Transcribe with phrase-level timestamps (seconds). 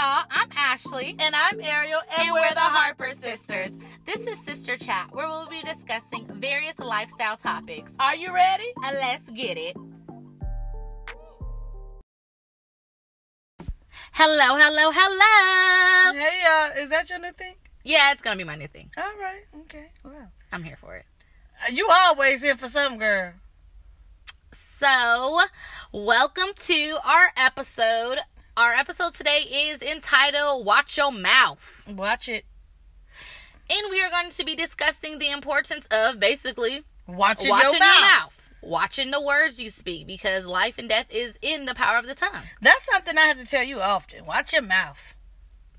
[0.00, 0.24] y'all.
[0.30, 1.14] I'm Ashley.
[1.18, 3.76] And I'm Ariel, and, And we're, we're the Harper sisters.
[4.06, 7.92] This is Sister Chat, where we'll be discussing various lifestyle topics.
[8.00, 8.64] Are you ready?
[8.82, 9.76] And let's get it.
[14.12, 16.18] Hello, hello, hello.
[16.18, 17.56] Hey, uh, is that your new thing?
[17.84, 18.90] Yeah, it's gonna be my new thing.
[18.96, 19.44] All right.
[19.62, 19.90] Okay.
[20.02, 21.04] Well, I'm here for it.
[21.62, 23.34] Uh, you always here for some girl.
[24.52, 25.40] So,
[25.92, 28.16] welcome to our episode.
[28.60, 31.82] Our episode today is entitled Watch Your Mouth.
[31.88, 32.44] Watch it.
[33.70, 38.50] And we are going to be discussing the importance of basically Watching, watching your mouth.
[38.60, 42.14] Watching the words you speak because life and death is in the power of the
[42.14, 42.42] tongue.
[42.60, 44.26] That's something I have to tell you often.
[44.26, 45.00] Watch your mouth.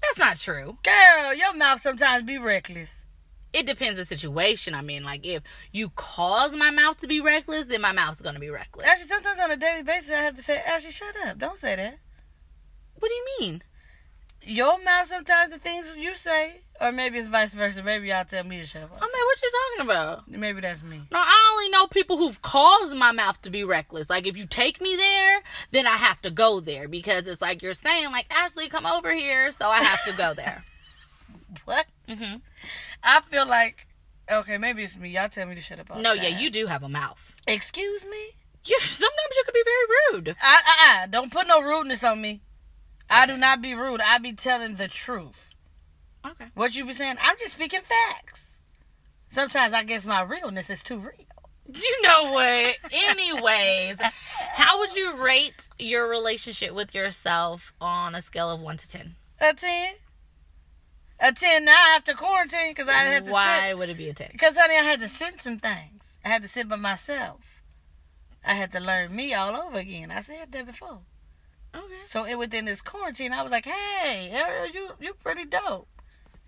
[0.02, 0.80] That's not true.
[0.82, 3.06] Girl, your mouth sometimes be reckless.
[3.54, 4.74] It depends the situation.
[4.74, 8.40] I mean, like if you cause my mouth to be reckless, then my mouth's gonna
[8.40, 8.88] be reckless.
[8.88, 11.38] Actually, sometimes on a daily basis, I have to say, Ashley, shut up.
[11.38, 12.00] Don't say that.
[13.02, 13.64] What do you mean?
[14.44, 17.82] Your mouth sometimes the things you say, or maybe it's vice versa.
[17.82, 18.92] Maybe y'all tell me to shut up.
[18.94, 20.28] I'm like, what you talking about?
[20.28, 21.02] Maybe that's me.
[21.12, 24.08] No, I only know people who've caused my mouth to be reckless.
[24.08, 27.64] Like if you take me there, then I have to go there because it's like
[27.64, 30.64] you're saying, like Ashley, come over here, so I have to go there.
[31.66, 31.86] What?
[32.08, 32.38] Mm-hmm.
[33.04, 33.86] I feel like,
[34.32, 35.10] okay, maybe it's me.
[35.10, 35.90] Y'all tell me to shut up.
[35.98, 37.36] No, the yeah, you do have a mouth.
[37.46, 38.30] Excuse me?
[38.64, 40.36] You sometimes you can be very rude.
[40.42, 42.42] I, I, I, don't put no rudeness on me.
[43.12, 44.02] I do not be rude.
[44.02, 45.54] I be telling the truth.
[46.26, 46.46] Okay.
[46.54, 47.18] What you be saying?
[47.22, 48.42] I'm just speaking facts.
[49.30, 51.28] Sometimes I guess my realness is too real.
[51.74, 52.76] You know what?
[52.92, 53.98] Anyways,
[54.54, 59.16] how would you rate your relationship with yourself on a scale of one to ten?
[59.40, 59.94] A 10?
[61.20, 63.34] A 10 now after quarantine because I had to sit.
[63.34, 63.78] Why sit.
[63.78, 64.30] would it be a ten?
[64.32, 66.04] Because, honey, I had to sit some things.
[66.26, 67.62] I had to sit by myself.
[68.46, 70.12] I had to learn me all over again.
[70.12, 71.00] I said that before.
[71.74, 72.02] Okay.
[72.08, 75.88] So it, within this quarantine, I was like, "Hey, Ariel, you you pretty dope.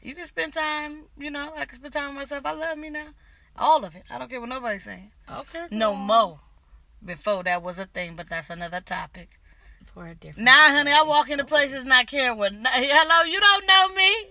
[0.02, 1.04] You can spend time.
[1.18, 2.46] You know, I can spend time with myself.
[2.46, 3.08] I love me now,
[3.58, 4.04] all of it.
[4.10, 5.12] I don't care what nobody's saying.
[5.32, 5.68] Okay.
[5.72, 6.40] No more.
[7.06, 9.40] Before that was a thing, but that's another topic.
[9.94, 10.46] For a different.
[10.46, 12.54] Now, honey, I walk into places not caring what.
[12.54, 14.28] Hello, you don't know me.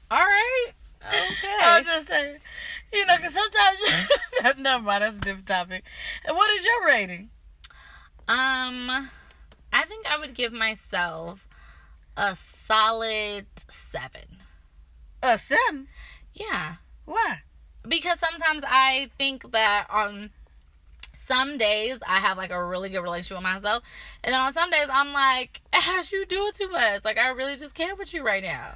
[0.10, 0.72] All right.
[1.06, 1.58] Okay.
[1.62, 2.38] I'm just saying.
[2.92, 3.78] You know, because sometimes.
[3.80, 5.02] You, never mind.
[5.02, 5.84] That's a different topic.
[6.24, 7.30] And what is your rating?
[8.26, 9.08] Um,
[9.72, 11.46] I think I would give myself
[12.16, 14.22] a solid seven.
[15.22, 15.88] A seven.
[16.34, 16.74] Yeah,
[17.04, 17.40] Why?
[17.86, 20.30] because sometimes I think that on
[21.12, 23.82] some days I have like a really good relationship with myself,
[24.22, 27.04] and then on some days I'm like, Ash, you doing too much.
[27.04, 28.74] Like I really just can't with you right now.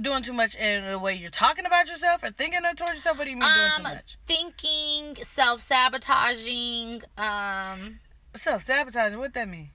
[0.00, 3.18] Doing too much in the way you're talking about yourself or thinking towards yourself.
[3.18, 4.16] What do you mean doing too Um, much?
[4.26, 7.02] thinking, self sabotaging.
[7.18, 8.00] Um,
[8.34, 9.18] Self sabotaging.
[9.18, 9.70] What that mean?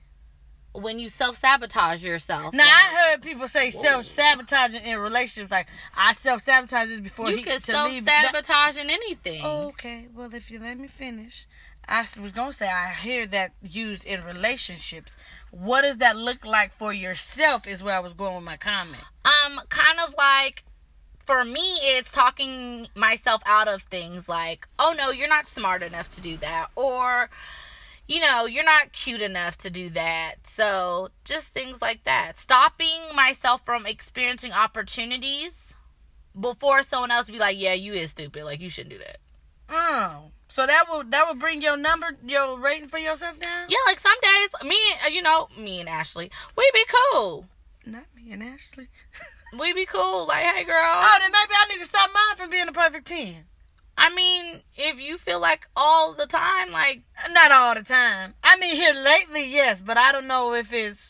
[0.72, 2.54] when you self sabotage yourself.
[2.54, 5.50] Now like- I heard people say self sabotaging in relationships.
[5.50, 8.04] Like I self sabotage this before you he can self leave.
[8.04, 9.44] That- sabotage in anything.
[9.44, 11.46] okay, well if you let me finish,
[11.86, 15.12] I was gonna say I hear that used in relationships.
[15.50, 17.66] What does that look like for yourself?
[17.66, 19.02] Is where I was going with my comment.
[19.24, 20.64] Um, kind of like
[21.24, 26.08] for me, it's talking myself out of things like, oh no, you're not smart enough
[26.10, 27.30] to do that, or
[28.08, 30.36] you know, you're not cute enough to do that.
[30.44, 32.36] So just things like that.
[32.36, 35.74] Stopping myself from experiencing opportunities
[36.38, 38.44] before someone else be like, yeah, you is stupid.
[38.44, 39.18] Like you shouldn't do that.
[39.68, 43.66] Oh, so that will that will bring your number, your rating for yourself down?
[43.68, 47.44] Yeah, like some days, me, uh, you know, me and Ashley, we be cool.
[47.84, 48.88] Not me and Ashley.
[49.58, 50.26] We be cool.
[50.26, 50.76] Like, hey, girl.
[50.76, 53.44] Oh, then maybe I need to stop mine from being a perfect ten.
[53.98, 58.34] I mean, if you feel like all the time, like, Not all the time.
[58.44, 61.00] I mean, here lately, yes, but I don't know if it's.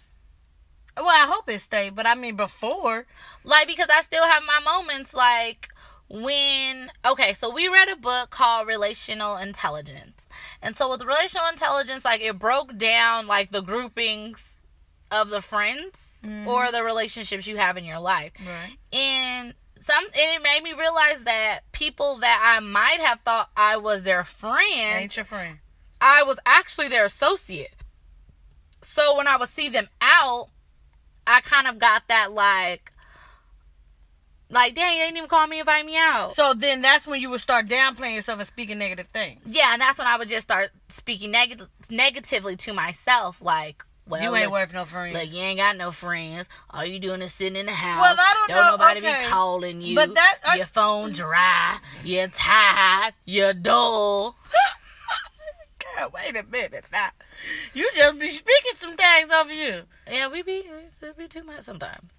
[0.96, 3.06] Well, I hope it stayed, but I mean, before.
[3.44, 5.68] like because I still have my moments, like
[6.08, 10.26] when okay, so we read a book called Relational Intelligence,
[10.62, 14.42] and so with relational intelligence, like it broke down like the groupings
[15.12, 16.46] of the friends Mhm.
[16.48, 18.76] or the relationships you have in your life, Right.
[18.92, 19.54] and
[19.88, 24.02] some and it made me realize that people that I might have thought I was
[24.02, 24.60] their friend
[25.00, 25.58] Ain't your friend.
[26.00, 27.74] I was actually their associate.
[28.82, 30.48] So when I would see them out,
[31.26, 32.92] I kind of got that like,
[34.50, 36.34] like, dang, they didn't even call me, invite me out.
[36.36, 39.40] So then that's when you would start downplaying yourself and speaking negative things.
[39.46, 44.22] yeah, and that's when I would just start speaking neg- negatively to myself, like, well,
[44.22, 45.12] you ain't look, worth no friend.
[45.14, 46.46] look, you ain't got no friends.
[46.70, 48.00] All you doing is sitting in the house.
[48.02, 49.22] Well, I don't know, nobody okay.
[49.24, 49.94] be calling you.
[49.94, 51.78] But that- I- your phone dry.
[52.04, 53.14] You're tired.
[53.24, 54.36] You're dull.
[55.96, 57.10] God, Wait a minute now.
[57.74, 59.82] You just be speaking some things over you.
[60.10, 60.64] Yeah, we be
[61.02, 62.10] it be too much sometimes.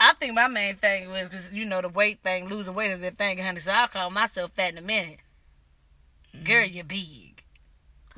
[0.00, 3.00] I think my main thing was because you know the weight thing, losing weight has
[3.00, 3.60] been thing, honey.
[3.60, 5.18] So I'll call myself fat in a minute.
[6.44, 6.74] Girl, Mm-hmm.
[6.74, 7.37] you're big.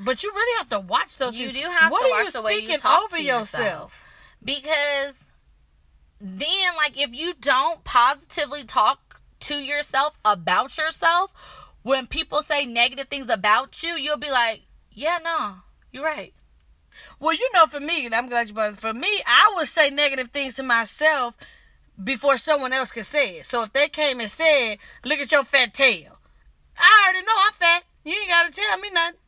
[0.03, 1.35] But you really have to watch those.
[1.35, 1.65] You things.
[1.65, 3.63] do have what to watch the way you speaking talk over to yourself?
[3.63, 4.01] yourself.
[4.43, 5.15] because
[6.21, 11.33] then like if you don't positively talk to yourself about yourself
[11.83, 15.55] when people say negative things about you you'll be like yeah no
[15.93, 16.35] you're right
[17.19, 18.79] Well, you know, for me, and I'm glad you brought.
[18.81, 21.35] For me, I would say negative things to myself
[22.03, 23.47] before someone else could say it.
[23.47, 26.19] So if they came and said, "Look at your fat tail,"
[26.79, 27.83] I already know I'm fat.
[28.05, 29.20] You ain't gotta tell me nothing.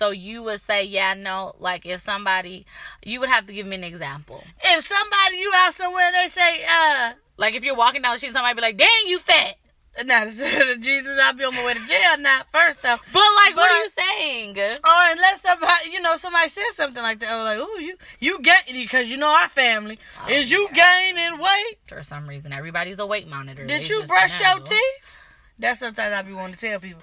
[0.00, 2.64] So you would say yeah no like if somebody
[3.04, 6.28] you would have to give me an example If somebody you out somewhere and they
[6.28, 9.56] say, "Uh," like if you're walking down the street somebody be like dang you fat
[10.06, 10.24] now
[10.88, 12.42] Jesus, I'll be on my way to jail now.
[12.52, 16.74] First off, but like what are you saying or unless somebody, you know, somebody says
[16.74, 20.30] something like that, or like, "Ooh, you you gain," because you know our family Oh,
[20.30, 21.10] is you yeah.
[21.12, 21.78] gaining weight.
[21.88, 24.80] for some reason everybody's a weight monitor Did They you brush your teeth?
[25.58, 27.02] That's sometimes I be wanting to tell people.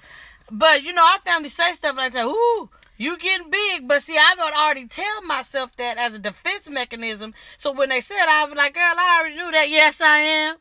[0.50, 2.26] But you know, our family say stuff like that.
[2.26, 3.88] Ooh, you getting big.
[3.88, 7.32] But see, I would already tell myself that as a defense mechanism.
[7.58, 9.70] So when they said, I was like, girl, I already knew that.
[9.70, 10.56] Yes, I am.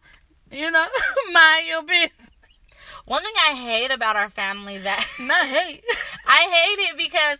[0.52, 0.86] You know,
[1.34, 2.30] mind your business.
[3.06, 5.84] one thing i hate about our family that Not hate.
[6.26, 7.40] I hate it because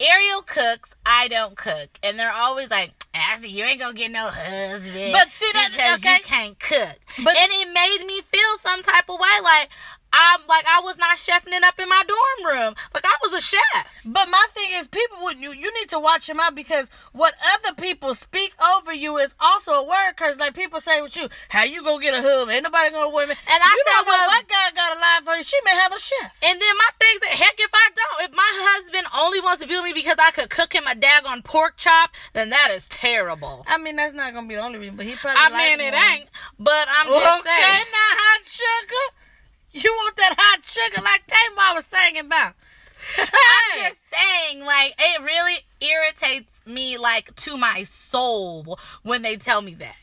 [0.00, 4.28] Ariel cooks, I don't cook, and they're always like, "Ashley, you ain't gonna get no
[4.28, 6.14] husband." But see, that- because okay.
[6.16, 9.68] you can't cook, But- and it made me feel some type of way, like
[10.14, 13.32] I'm like I was not chefing it up in my dorm room, like I was
[13.32, 13.86] a chef.
[14.04, 17.34] But my thing is, people would you you need to watch them out because what
[17.54, 20.38] other people speak over you is also a word curse.
[20.38, 22.52] Like people say with you, how you gonna get a husband?
[22.52, 23.22] Ain't nobody gonna me.
[23.22, 25.42] And I you said, well- what God got a line for you.
[25.44, 26.30] She may have a chef.
[26.42, 29.68] And then my thing that heck if I don't, if my husband only wants to
[29.68, 32.88] be with me because I could cook him a daggone pork chop, then that is
[32.88, 33.64] terrible.
[33.66, 35.42] I mean, that's not gonna be the only reason, but he probably.
[35.42, 36.02] I mean, it one.
[36.02, 36.28] ain't,
[36.58, 37.58] but I'm just saying.
[37.58, 39.23] Okay, now hot sugar.
[39.74, 42.54] You want that hot sugar like Tamar was singing about?
[43.18, 43.26] I'm
[43.88, 49.74] just saying, like, it really irritates me, like, to my soul when they tell me
[49.74, 49.96] that.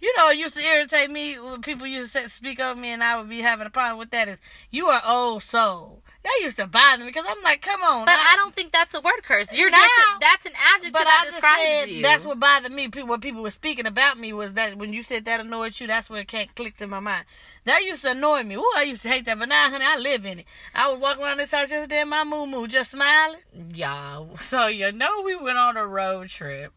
[0.00, 2.88] you know, it used to irritate me when people used to say, speak of me,
[2.88, 4.28] and I would be having a problem with that.
[4.28, 4.38] Is
[4.70, 6.01] you are old soul.
[6.24, 8.04] That used to bother me because I'm like, come on.
[8.04, 9.52] But I don't think that's a word curse.
[9.52, 12.02] You're Now- just, a, that's an adjective But that I just describes said you.
[12.02, 12.88] that's what bothered me.
[12.88, 15.88] People, what people were speaking about me was that when you said that annoyed you,
[15.88, 17.24] that's where it can't click in my mind.
[17.64, 18.54] That used to annoy me.
[18.54, 20.46] Ooh, I used to hate that, but now, honey, I live in it.
[20.74, 23.40] I was walking around this house yesterday in my moo moo, just smiling.
[23.72, 24.22] Yeah.
[24.40, 26.72] So, you know, we went on a road trip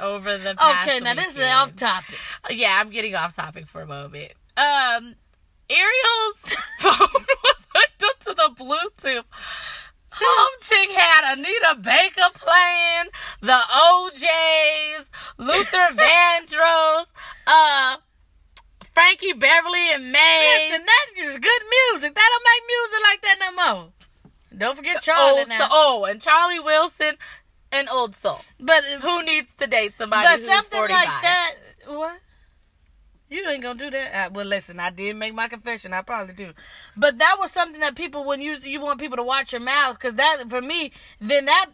[0.00, 2.16] over the past Okay, now this is off topic.
[2.50, 4.32] Yeah, I'm getting off topic for a moment.
[4.56, 5.14] Um,
[5.70, 6.36] Ariel's
[6.80, 7.24] phone
[7.74, 9.24] hooked up to the Bluetooth.
[10.14, 13.08] Home chick had Anita Baker playing,
[13.40, 15.06] the O'Jays,
[15.38, 17.06] Luther Vandross,
[17.46, 17.96] uh,
[18.92, 20.70] Frankie Beverly and Maze.
[20.70, 22.14] Listen, that's just good music.
[22.14, 23.88] They don't make music like that no more.
[24.58, 25.58] Don't forget Charlie Old now.
[25.60, 25.68] Soul.
[25.70, 27.16] Oh, and Charlie Wilson
[27.72, 28.38] and Old Soul.
[28.60, 30.90] but Who needs to date somebody but who's something 45?
[31.06, 31.54] like that.
[31.86, 32.18] What?
[33.32, 34.14] You ain't gonna do that.
[34.14, 35.92] Uh, well, listen, I did make my confession.
[35.92, 36.52] I probably do,
[36.96, 39.98] but that was something that people when you you want people to watch your mouth
[39.98, 41.66] because that for me then that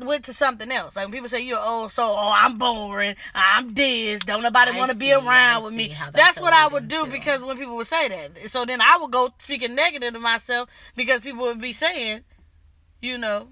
[0.00, 0.96] went to something else.
[0.96, 4.90] Like when people say you're old soul, oh I'm boring, I'm this, don't nobody want
[4.90, 5.88] to be around with me.
[5.88, 7.12] how that That's what I would do into.
[7.12, 10.70] because when people would say that, so then I would go speaking negative to myself
[10.94, 12.22] because people would be saying,
[13.02, 13.48] you know,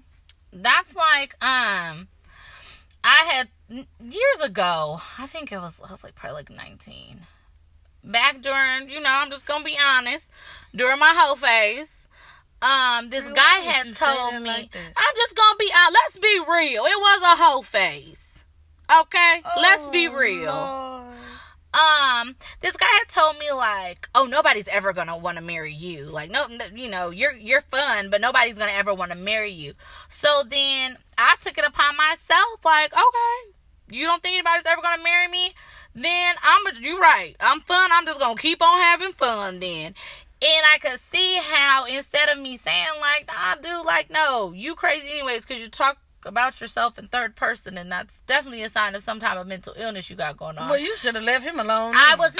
[0.51, 2.07] that's like um
[3.03, 7.19] i had years ago i think it was i was like probably like 19
[8.11, 10.29] back during you know i'm just gonna be honest
[10.73, 12.07] during my whole phase
[12.61, 16.39] um this Girl, guy had told me like i'm just gonna be uh, let's be
[16.47, 18.43] real it was a whole phase
[18.89, 19.41] okay?
[19.59, 20.45] Let's be Oh, real.
[20.53, 21.15] Lord.
[21.73, 26.05] um this guy had told me like oh nobody's ever gonna want to marry you
[26.05, 29.51] like no no- you know you're you're fun but nobody's gonna ever want to marry
[29.51, 29.73] you.
[30.07, 33.51] So then i took it upon myself like okay
[33.89, 35.53] you don't think anybody's ever gonna marry me
[35.95, 39.93] then i'm you right i'm fun i'm just gonna keep on having fun then
[40.41, 44.75] and I could see how instead of me saying like, nah, dude, like, no, you
[44.75, 48.95] crazy anyways, because you talk about yourself in third person, and that's definitely a sign
[48.95, 50.69] of some type of mental illness you got going on.
[50.69, 51.95] Well, you should have left him alone.
[51.95, 52.33] I was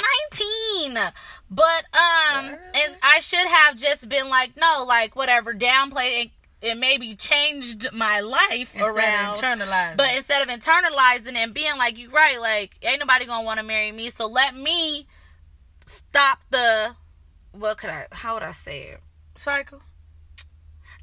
[0.84, 1.12] 19,
[1.50, 2.56] but um,
[3.02, 6.30] I should have just been like, no, like whatever, downplayed
[6.66, 9.36] and maybe changed my life Instead around.
[9.38, 9.96] internalizing.
[9.96, 13.64] But instead of internalizing and being like, you right, like ain't nobody gonna want to
[13.64, 15.06] marry me, so let me
[15.84, 16.94] stop the.
[17.52, 18.06] What could I?
[18.12, 19.00] How would I say it?
[19.38, 19.80] cycle.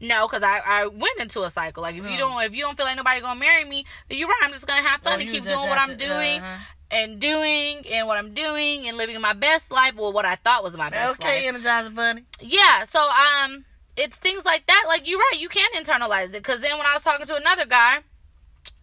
[0.02, 1.82] No, because I, I went into a cycle.
[1.84, 2.18] Like if you Oh.
[2.18, 4.42] don't if you don't feel like nobody gonna marry me, you're right.
[4.44, 6.58] I'm just gonna have fun Or and keep doing what I'm to- doing uh-huh.
[6.92, 9.94] and doing and what I'm doing and living my best life.
[9.96, 11.56] Well, what I thought was my best Okay, life.
[11.56, 12.24] Okay, Energizer Bunny.
[12.42, 12.84] Yeah.
[12.86, 13.64] So um,
[13.98, 14.86] it's things like that.
[14.88, 15.40] Like you're right.
[15.40, 16.34] You can't internalize it.
[16.34, 18.00] Because then when I was talking to another guy,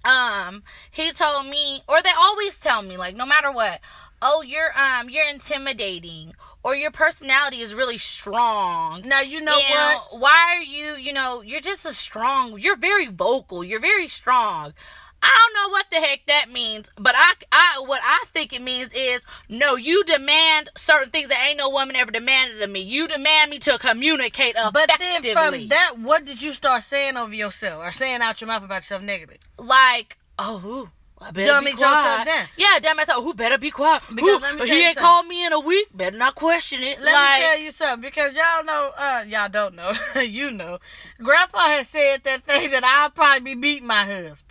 [0.04, 3.80] um, he told me, or they always tell me, like no matter what,
[4.22, 10.00] oh you're um you're intimidating or your personality is really strong Now you know and
[10.10, 10.20] what?
[10.20, 14.74] why are you you know you're just a strong you're very vocal you're very strong
[15.22, 18.62] i don't know what the heck that means but i i what i think it
[18.62, 22.80] means is no you demand certain things that ain't no woman ever demanded of me
[22.80, 24.82] you demand me to communicate effectively.
[24.86, 28.48] But then from that, what did you start saying over yourself or saying out your
[28.48, 29.38] mouth about yourself negatively?
[29.58, 32.24] like oh ooh, I better Dumb be quiet.
[32.24, 32.46] down.
[32.56, 33.22] Yeah, dumb myself.
[33.22, 34.02] Who better be quiet?
[34.14, 35.88] Because me he you ain't called me in a week.
[35.94, 37.00] Better not question it.
[37.00, 40.78] Let like, me tell you something because y'all know, uh, y'all don't know, you know.
[41.22, 44.49] Grandpa has said that thing that I'll probably be beating my husband.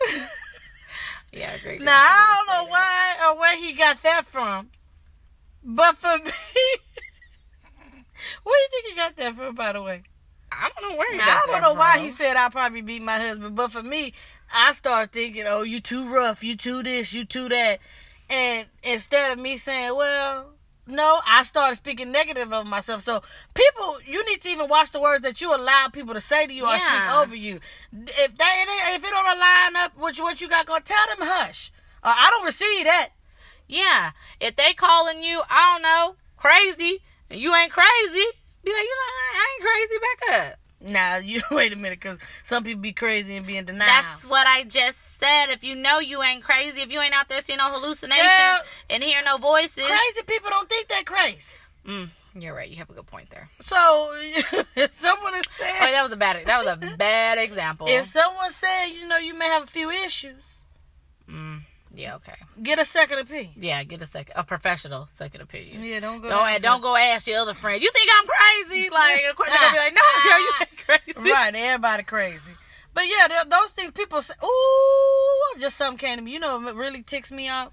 [1.32, 1.80] yeah, great.
[1.80, 4.70] Now I don't know why or where he got that from,
[5.62, 6.24] but for me,
[8.42, 9.54] where do you think he got that from?
[9.54, 10.02] By the way,
[10.52, 11.12] I don't know where.
[11.12, 13.82] he now, I don't know why he said I'll probably beat my husband, but for
[13.82, 14.12] me,
[14.52, 17.80] I start thinking, oh, you too rough, you too this, you too that,
[18.28, 20.54] and instead of me saying, well.
[20.90, 23.04] No, I started speaking negative of myself.
[23.04, 23.22] So
[23.54, 26.52] people, you need to even watch the words that you allow people to say to
[26.52, 27.60] you or speak over you.
[27.92, 31.26] If they if it don't line up with what you got going, to tell them
[31.26, 31.72] hush.
[32.02, 33.10] Or I don't receive that.
[33.68, 38.24] Yeah, if they calling you, I don't know, crazy, and you ain't crazy,
[38.64, 40.00] be like, you know, I I ain't crazy.
[40.00, 40.58] Back up.
[40.80, 43.86] Nah, you wait a minute, cause some people be crazy and be in denial.
[43.86, 45.50] That's what I just said.
[45.50, 48.60] If you know you ain't crazy, if you ain't out there seeing no hallucinations Girl.
[48.90, 51.54] and hearing no voices, crazy people don't think they're crazy.
[51.86, 52.68] mm, you're right.
[52.68, 53.48] You have a good point there.
[53.66, 54.12] So
[54.76, 56.44] if someone is Oh, saying, that was a bad.
[56.46, 57.86] That was a bad example.
[57.88, 60.42] if someone said, you know, you may have a few issues,
[61.30, 61.60] Mm,
[61.94, 62.16] yeah.
[62.16, 62.34] Okay.
[62.62, 63.52] get a second opinion.
[63.56, 63.84] Yeah.
[63.84, 65.84] Get a second, a professional second opinion.
[65.84, 66.28] Yeah, don't go.
[66.28, 67.80] Don't don't go ask your other friend.
[67.82, 68.90] You think I'm crazy?
[68.90, 71.30] Like of course you're gonna be like, no, girl, you ain't crazy.
[71.30, 72.52] Right, everybody crazy.
[72.92, 74.34] But yeah, those things people say.
[74.44, 76.32] Ooh, just something came to me.
[76.32, 77.72] You know what really ticks me off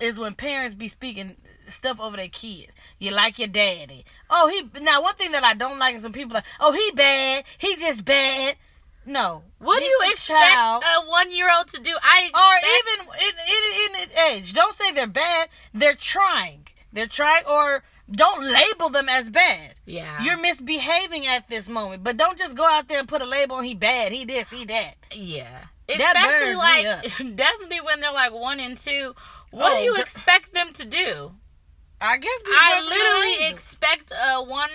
[0.00, 1.36] is when parents be speaking
[1.68, 2.72] stuff over their kids.
[2.98, 4.04] You like your daddy.
[4.28, 4.80] Oh, he.
[4.80, 7.44] Now, one thing that I don't like is when people like, oh, he bad.
[7.58, 8.56] He just bad.
[9.06, 9.42] No.
[9.58, 10.82] What do you expect child.
[10.84, 11.92] a one year old to do?
[12.02, 14.52] I or even in, in, in age.
[14.52, 15.48] Don't say they're bad.
[15.72, 16.66] They're trying.
[16.92, 19.74] They're trying, or don't label them as bad.
[19.86, 23.26] yeah, You're misbehaving at this moment, but don't just go out there and put a
[23.26, 24.94] label on he bad, he this, he that.
[25.12, 25.64] yeah.
[25.98, 29.12] That Especially like definitely when they're like one and two.
[29.50, 31.32] What Oh, do you expect them to do?
[32.00, 34.70] I guess we I literally expect a one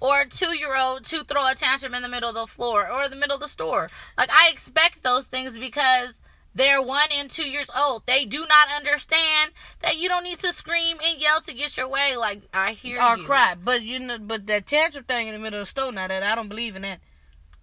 [0.00, 3.08] or two year old to throw a tantrum in the middle of the floor or
[3.08, 3.90] the middle of the store.
[4.18, 6.20] Like I expect those things because
[6.58, 8.02] they're one and two years old.
[8.06, 11.88] They do not understand that you don't need to scream and yell to get your
[11.88, 12.16] way.
[12.16, 13.24] Like I hear or you.
[13.24, 16.08] cry, but you know, but that tantrum thing in the middle of the store, now
[16.08, 17.00] that I don't believe in that.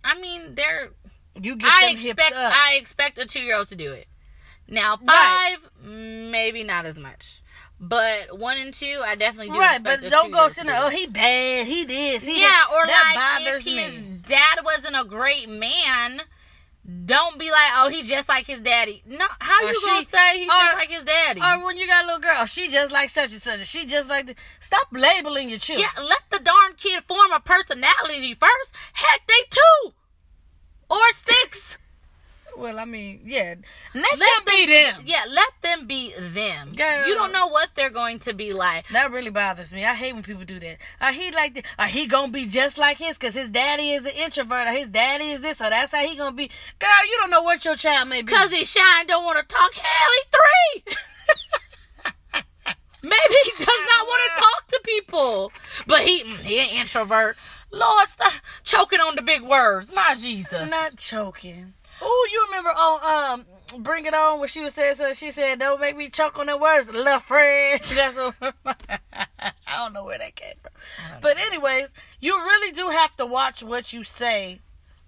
[0.03, 0.89] I mean, they're.
[1.39, 2.33] You get I expect.
[2.35, 2.53] up.
[2.55, 4.07] I expect a two year old to do it.
[4.67, 5.57] Now five, Right.
[5.83, 7.41] maybe not as much.
[7.79, 9.59] But one and two, I definitely do.
[9.59, 10.81] right, but don't go sitting there.
[10.81, 11.67] Oh, he bad.
[11.67, 12.23] He this.
[12.23, 12.67] He yeah, that.
[12.73, 14.19] or that like if his me.
[14.25, 16.21] dad wasn't a great man,
[17.05, 19.01] don't be like, oh, he's just like his daddy.
[19.07, 21.41] No, how Or you gonna say he's or- just like his daddy?
[21.41, 23.65] Or when you got a little girl, she just like such and such.
[23.67, 24.27] She just like.
[24.27, 25.87] The, stop labeling your children.
[25.95, 28.73] yeah, let the darn kid form a personality first.
[28.93, 29.93] Heck, they two
[30.89, 31.77] or six.
[32.57, 33.55] Well, I mean, yeah.
[33.93, 35.03] Let, Let them be them.
[35.05, 36.73] Yeah, let them be them.
[36.73, 37.07] Girl.
[37.07, 38.87] You don't know what they're going to be like.
[38.89, 39.85] That really bothers me.
[39.85, 40.77] I hate when people do that.
[41.01, 44.01] Are he like the, Are he gonna be just like his because his daddy is
[44.05, 46.49] an introvert or his daddy is this or that's how he gonna be.
[46.79, 48.31] Girl, you don't know what your child may be.
[48.31, 49.73] Cause he's shy and don't want to talk.
[49.73, 50.95] Hell, he three.
[53.03, 55.51] Maybe he does not want to talk to people,
[55.85, 57.37] but he mm, he an introvert.
[57.71, 58.33] Lord, stop
[58.63, 59.91] choking on the big words.
[59.93, 60.71] My Jesus.
[60.71, 61.73] not choking.
[62.01, 65.59] Oh, you remember on um Bring It On when she was saying so she said,
[65.59, 67.81] Don't make me choke on the words, little friend.
[67.93, 68.35] That's what
[68.65, 70.71] I don't know where that came from.
[71.21, 71.87] But anyways,
[72.19, 74.59] you really do have to watch what you say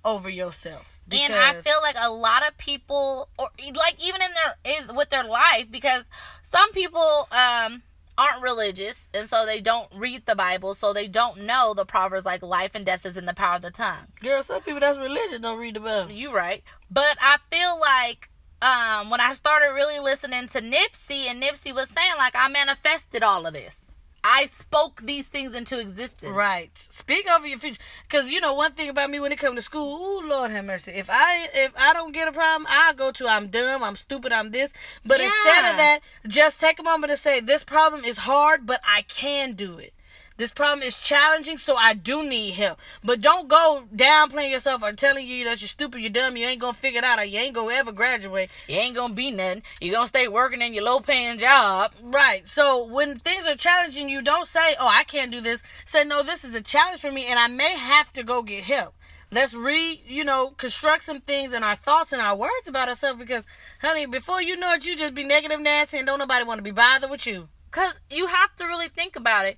[0.03, 0.85] over yourself.
[1.11, 5.09] and I feel like a lot of people, or like even in their in, with
[5.09, 6.03] their life, because
[6.51, 7.83] some people um
[8.17, 12.25] aren't religious, and so they don't read the Bible, so they don't know the proverbs
[12.25, 14.07] like life and death is in the power of the tongue.
[14.21, 16.11] Girl, some people that's religious don't read the Bible.
[16.11, 16.63] You right.
[16.89, 18.29] But I feel like
[18.61, 23.21] um when I started really listening to Nipsey and Nipsey was saying like I manifested
[23.21, 23.86] all of this.
[24.29, 26.33] I spoke these things into existence.
[26.33, 26.69] Right.
[26.91, 27.79] Speak over your future.
[28.09, 29.95] Cause you know one thing about me when it comes to school.
[29.95, 30.91] Ooh, Lord have mercy.
[30.91, 34.33] If I if I don't get a problem, I go to I'm dumb, I'm stupid,
[34.33, 34.69] I'm this.
[35.05, 38.81] But instead of that, just take a moment to say this problem is hard, but
[38.85, 39.93] I can do it.
[40.37, 42.77] This problem is challenging, so I do need help.
[43.03, 46.61] But don't go downplaying yourself or telling you that you're stupid, you're dumb, you ain't
[46.61, 48.51] gonna figure it out, or you ain't gonna ever graduate.
[48.67, 49.63] You ain't gonna be nothing.
[49.81, 51.91] You're gonna stay working in your low paying job.
[52.03, 52.47] Right.
[52.47, 56.21] So when things are challenging you, don't say, "Oh, I can't do this." Say, "No,
[56.21, 58.93] this is a challenge for me, and I may have to go get help."
[59.31, 63.19] Let's re, you know, construct some things in our thoughts and our words about ourselves
[63.19, 63.43] because,
[63.81, 66.63] honey, before you know it, you just be negative, nasty, and don't nobody want to
[66.63, 67.49] be bothered with you.
[67.69, 69.57] Because you have to really think about it.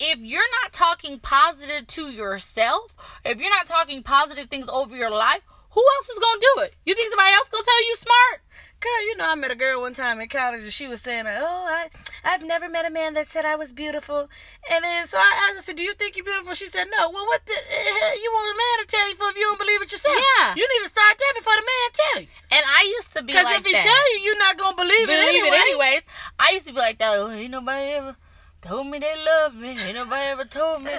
[0.00, 5.10] If you're not talking positive to yourself, if you're not talking positive things over your
[5.10, 6.74] life, who else is gonna do it?
[6.86, 8.40] You think somebody else gonna tell you smart?
[8.80, 11.26] Girl, you know, I met a girl one time in college, and she was saying,
[11.26, 11.90] "Oh, I,
[12.22, 14.30] I've never met a man that said I was beautiful."
[14.70, 16.86] And then, so I asked her, I said, "Do you think you're beautiful?" She said,
[16.96, 19.42] "No." Well, what the hell you want a man to tell you for if you
[19.50, 20.14] don't believe it yourself?
[20.14, 20.54] Yeah.
[20.54, 22.28] You need to start that before the man tell you.
[22.52, 23.82] And I used to be Because like if he that.
[23.82, 25.56] tell you, you're not gonna believe, it believe anyway.
[25.56, 26.02] it anyways.
[26.38, 27.18] I used to be like that.
[27.18, 28.16] Oh, ain't nobody ever
[28.62, 29.78] told me they love me.
[29.78, 30.92] Ain't nobody ever told me.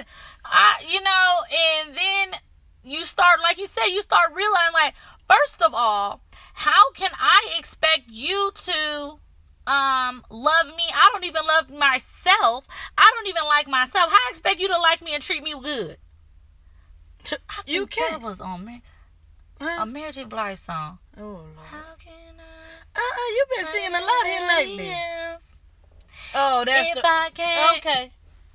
[0.44, 1.40] I, you know,
[1.86, 2.40] and then
[2.82, 4.94] you start, like you said, you start realizing, like,
[5.28, 6.20] first of all,
[6.54, 9.18] how can I expect you to
[9.66, 10.84] um love me?
[10.92, 12.64] I don't even love myself.
[12.96, 14.10] I don't even like myself.
[14.10, 15.98] How I expect you to like me and treat me good?
[17.66, 18.22] You think that can't.
[18.22, 18.82] was on me.
[19.60, 19.82] Huh?
[19.82, 20.24] A Mary J.
[20.24, 20.98] Blige song.
[21.18, 21.46] Oh Lord.
[21.70, 22.98] How can I?
[22.98, 24.86] Uh-uh, you've been seeing a lot here lately.
[24.86, 25.19] Yes.
[26.34, 27.02] Oh, that's if the.
[27.04, 28.10] I can, Okay,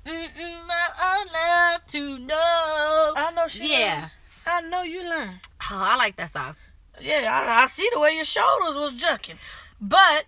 [0.06, 3.12] mm-mm, I love to know.
[3.16, 3.70] I know she.
[3.72, 4.08] yeah,
[4.46, 4.64] lying.
[4.64, 5.40] I know you lying.
[5.70, 6.56] oh, I like that song.
[7.00, 9.36] Yeah, I, I see the way your shoulders was jucking,
[9.80, 10.24] but.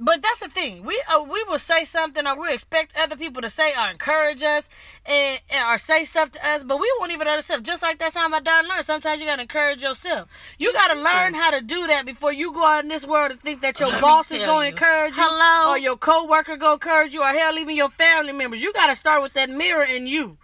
[0.00, 0.84] But that's the thing.
[0.84, 4.42] We uh, we will say something or we expect other people to say or encourage
[4.44, 4.62] us
[5.04, 7.64] and, and or say stuff to us, but we won't even understand.
[7.64, 8.86] Just like that song by Donald Lawrence.
[8.86, 10.28] Sometimes you gotta encourage yourself.
[10.56, 13.40] You gotta learn how to do that before you go out in this world and
[13.40, 14.70] think that your Let boss is gonna you.
[14.70, 15.72] encourage you, Hello?
[15.72, 18.62] or your coworker gonna encourage you, or hell, even your family members.
[18.62, 20.38] You gotta start with that mirror in you,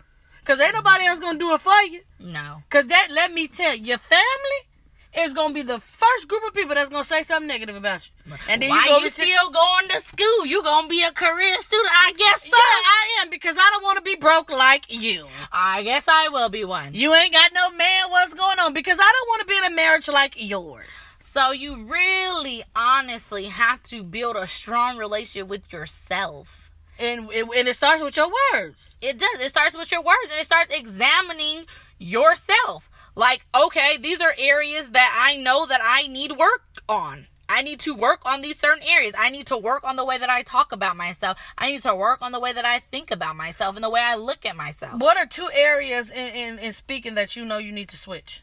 [0.45, 2.01] cause ain't nobody else gonna do it for you.
[2.19, 4.61] No, Cause that, let me tell you, your family
[5.17, 8.35] is gonna be the first group of people that's gonna say something negative about you.
[8.49, 10.47] And then why you you still going to school?
[10.47, 11.91] You gonna be a career student?
[11.93, 12.49] I guess so.
[12.49, 15.27] Yeah, I am because I don't want to be broke like you.
[15.53, 16.95] I guess I will be one.
[16.95, 18.11] You ain't got no man.
[18.11, 18.73] What's going on?
[18.73, 20.87] Because I don't want to be in a marriage like yours.
[21.21, 26.71] So you really, honestly have to build a strong relationship with yourself.
[26.99, 28.95] And it, and it starts with your words.
[29.03, 29.41] It does.
[29.41, 31.67] It starts with your words and it starts examining
[31.99, 32.89] yourself.
[33.15, 37.29] Like, okay, these are areas that I know that I need work on.
[37.49, 39.15] I need to work on these certain areas.
[39.17, 41.39] I need to work on the way that I talk about myself.
[41.59, 44.01] I need to work on the way that I think about myself and the way
[44.01, 44.99] I look at myself.
[45.01, 48.43] What are two areas in, in, in speaking that you know you need to switch?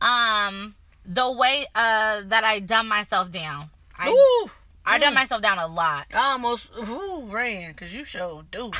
[0.00, 3.70] Um, the way uh that I dumb myself down.
[3.96, 4.50] I Ooh,
[4.86, 5.16] I dumb mm.
[5.16, 6.06] myself down a lot.
[6.14, 8.70] I almost ooh, ran because you showed do.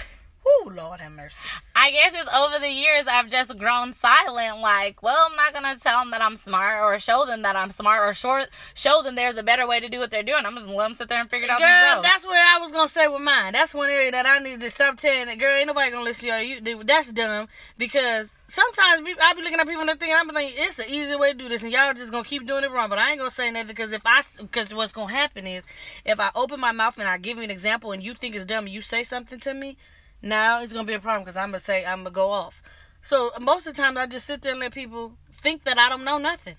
[0.49, 1.37] Ooh, Lord have mercy.
[1.75, 4.59] I guess just over the years, I've just grown silent.
[4.59, 7.71] Like, well, I'm not gonna tell them that I'm smart or show them that I'm
[7.71, 10.45] smart or show, show them there's a better way to do what they're doing.
[10.45, 12.09] I'm just gonna let them sit there and figure it out Girl, themselves.
[12.09, 13.53] that's what I was gonna say with mine.
[13.53, 15.55] That's one area that I need to stop telling that girl.
[15.55, 16.85] Ain't nobody gonna listen to you.
[16.85, 20.91] That's dumb because sometimes I be looking at people and thinking I'm thinking it's the
[20.91, 22.89] easy way to do this, and y'all just gonna keep doing it wrong.
[22.89, 25.63] But I ain't gonna say nothing because if I because what's gonna happen is
[26.05, 28.47] if I open my mouth and I give you an example and you think it's
[28.47, 29.77] dumb and you say something to me,
[30.23, 32.63] now it's gonna be a problem because I'm gonna say I'm gonna go off.
[33.03, 35.89] So most of the time I just sit there and let people think that I
[35.89, 36.57] don't know nothing.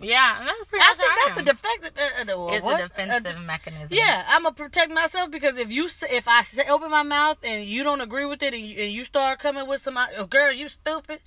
[0.00, 1.44] yeah, that's pretty I think that's a am.
[1.44, 1.92] defective.
[1.96, 2.80] Uh, uh, It's what?
[2.80, 3.96] a defensive mechanism.
[3.96, 7.64] Yeah, I'm gonna protect myself because if you if I say, open my mouth and
[7.64, 10.52] you don't agree with it and you, and you start coming with some oh, girl,
[10.52, 11.20] you stupid,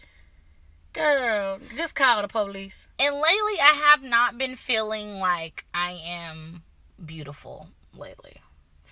[0.94, 2.88] girl, just call the police.
[3.00, 6.64] And lately, I have not been feeling like I am
[7.06, 8.42] beautiful lately.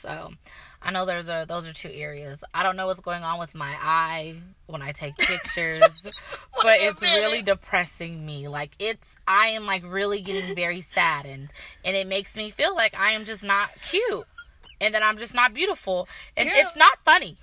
[0.04, 0.32] So,
[0.82, 2.44] I know those are those are two areas.
[2.54, 4.36] I don't know what's going on with my eye
[4.68, 5.82] when I take pictures,
[6.62, 7.22] but it's minute.
[7.22, 8.50] really depressing me.
[8.50, 11.54] Like it's I am like really getting very saddened,
[11.86, 14.28] and it makes me feel like I am just not cute,
[14.82, 16.58] and that I'm just not beautiful, and Girl.
[16.60, 17.38] it's not funny.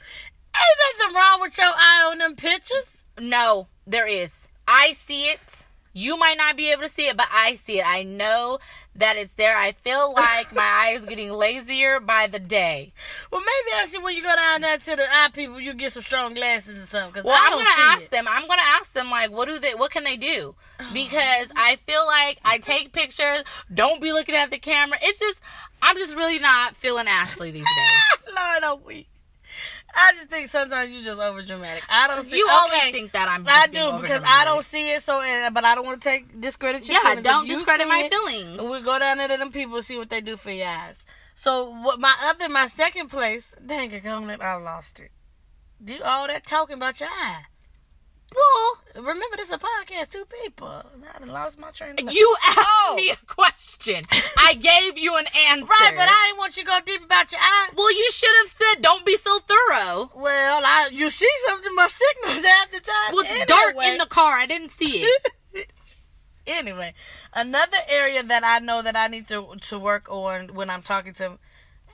[0.54, 3.04] Ain't nothing wrong with your eye on them pictures.
[3.18, 4.34] No, there is.
[4.68, 5.64] I see it.
[5.92, 7.86] You might not be able to see it, but I see it.
[7.86, 8.58] I know
[8.94, 9.56] that it's there.
[9.56, 12.92] I feel like my eye is getting lazier by the day.
[13.30, 16.02] Well, maybe actually when you go down there to the eye people, you get some
[16.02, 17.24] strong glasses or something.
[17.24, 18.10] Well, I I'm gonna ask it.
[18.10, 18.26] them.
[18.28, 19.74] I'm gonna ask them like, what do they?
[19.74, 20.54] What can they do?
[20.92, 23.44] Because I feel like I take pictures.
[23.72, 24.98] Don't be looking at the camera.
[25.02, 25.38] It's just
[25.82, 28.34] I'm just really not feeling Ashley these days.
[28.34, 29.08] Lord, I'm weak.
[29.94, 31.82] I just think sometimes you just over dramatic.
[31.88, 32.38] I don't see.
[32.38, 33.46] You okay, always think that I'm.
[33.48, 35.02] I do because I don't see it.
[35.02, 37.22] So, and, but I don't want to take discredit your Yeah, feelings.
[37.22, 38.62] don't discredit my it, feelings.
[38.62, 40.96] We go down there to them people see what they do for your eyes.
[41.34, 45.10] So what my other my second place, dang it, I lost it.
[45.82, 47.44] Do all that talking about your eye.
[48.34, 50.66] Well, Remember this is a podcast, two people.
[50.66, 52.94] I lost my train of you asked Oh.
[52.96, 54.04] me a question.
[54.36, 55.64] I gave you an answer.
[55.66, 57.68] Right, but I didn't want you to go deep about your eye.
[57.76, 61.86] Well, you should have said, "Don't be so thorough." Well, I you see something my
[61.86, 63.14] signals half the time.
[63.14, 64.38] Well, it's dark in the car.
[64.38, 65.04] I didn't see
[65.54, 65.72] it.
[66.46, 66.94] anyway,
[67.32, 71.14] another area that I know that I need to to work on when I'm talking
[71.14, 71.38] to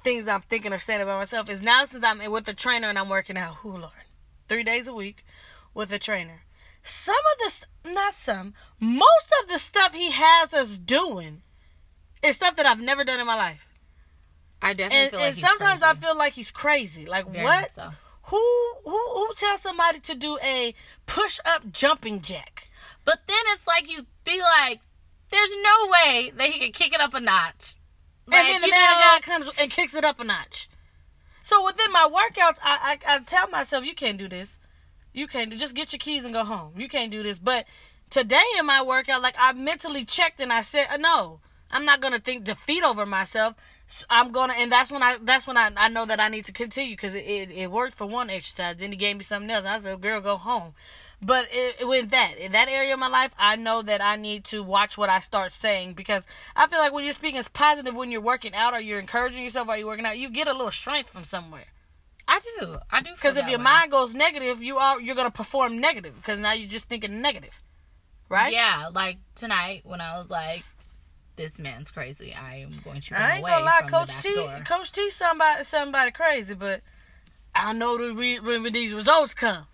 [0.03, 2.99] things I'm thinking or saying about myself is now since I'm with the trainer and
[2.99, 3.57] I'm working out.
[3.57, 3.93] Who Lord,
[4.49, 5.26] three days a week
[5.77, 6.43] with a trainer.
[6.83, 11.43] Some of the st- not some, most of the stuff he has us doing
[12.23, 13.69] is stuff that I've never done in my life.
[14.63, 17.05] I definitely And, feel like and he's sometimes I feel like he's crazy.
[17.05, 17.71] Like Very what?
[17.71, 17.91] So.
[18.25, 20.75] Who who who tells somebody to do a
[21.07, 22.69] push up jumping jack?
[23.05, 24.81] But then it's like you be like,
[25.31, 27.77] "There's no way that he could kick it up a notch."
[28.27, 30.69] Like, and then the man of God comes and kicks it up a notch.
[31.45, 34.49] So within my workouts, I, I I tell myself, you can't do this.
[35.17, 35.57] You can't do.
[35.57, 36.75] Just get your keys and go home.
[36.77, 37.39] You can't do this.
[37.39, 37.65] But
[38.11, 42.03] today in my workout, like I mentally checked and I said, uh, no, I'm not
[42.03, 43.55] gonna think defeat over myself.
[44.11, 46.53] I'm gonna, and that's when I that's when I, I know that I need to
[46.53, 48.77] continue because it, it it worked for one exercise.
[48.77, 49.65] Then he gave me something else.
[49.65, 50.75] I said, girl, go home.
[51.23, 54.45] But it, with that, in that area of my life, I know that I need
[54.47, 56.25] to watch what I start saying because
[56.55, 59.45] I feel like when you're speaking as positive when you're working out or you're encouraging
[59.45, 61.65] yourself while you're working out, you get a little strength from somewhere.
[62.29, 62.77] I do.
[62.91, 63.11] I do.
[63.13, 66.69] Because if your mind goes negative, you are you're gonna perform negative because now you're
[66.69, 67.63] just thinking negative,
[68.29, 68.53] right?
[68.53, 70.65] Yeah, like tonight when I was like,
[71.37, 74.35] "This man's crazy," I am going to run I ain't away gonna lie, Coach T,
[74.35, 74.63] door.
[74.67, 76.83] Coach T, somebody somebody crazy, but
[77.55, 79.67] I know the re- when these results come.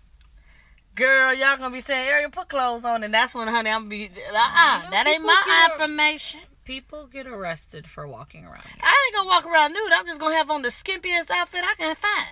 [0.95, 3.89] Girl, y'all gonna be saying, Ariel, put clothes on, and that's when, honey, I'm gonna
[3.89, 6.41] be, uh-uh, Yeah, that ain't my information.
[6.65, 8.65] People get arrested for walking around.
[8.81, 9.91] I ain't gonna walk around nude.
[9.93, 12.27] I'm just gonna have on the skimpiest outfit I can find.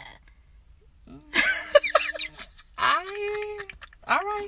[1.36, 1.44] Mm.
[2.78, 3.60] I.
[4.08, 4.48] All right.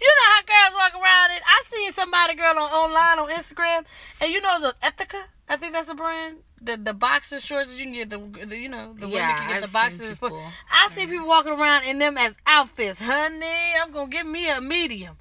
[0.00, 1.42] You know how girls walk around it.
[1.44, 3.84] I seen somebody girl on online on Instagram,
[4.20, 5.22] and you know the Ethika.
[5.48, 6.38] I think that's a brand.
[6.60, 9.48] The the boxer shorts that you can get the, the you know the women can
[9.48, 10.14] get I've the boxers.
[10.18, 10.40] people.
[10.70, 13.00] I see people walking around in them as outfits.
[13.00, 13.46] Honey,
[13.82, 15.16] I'm gonna give me a medium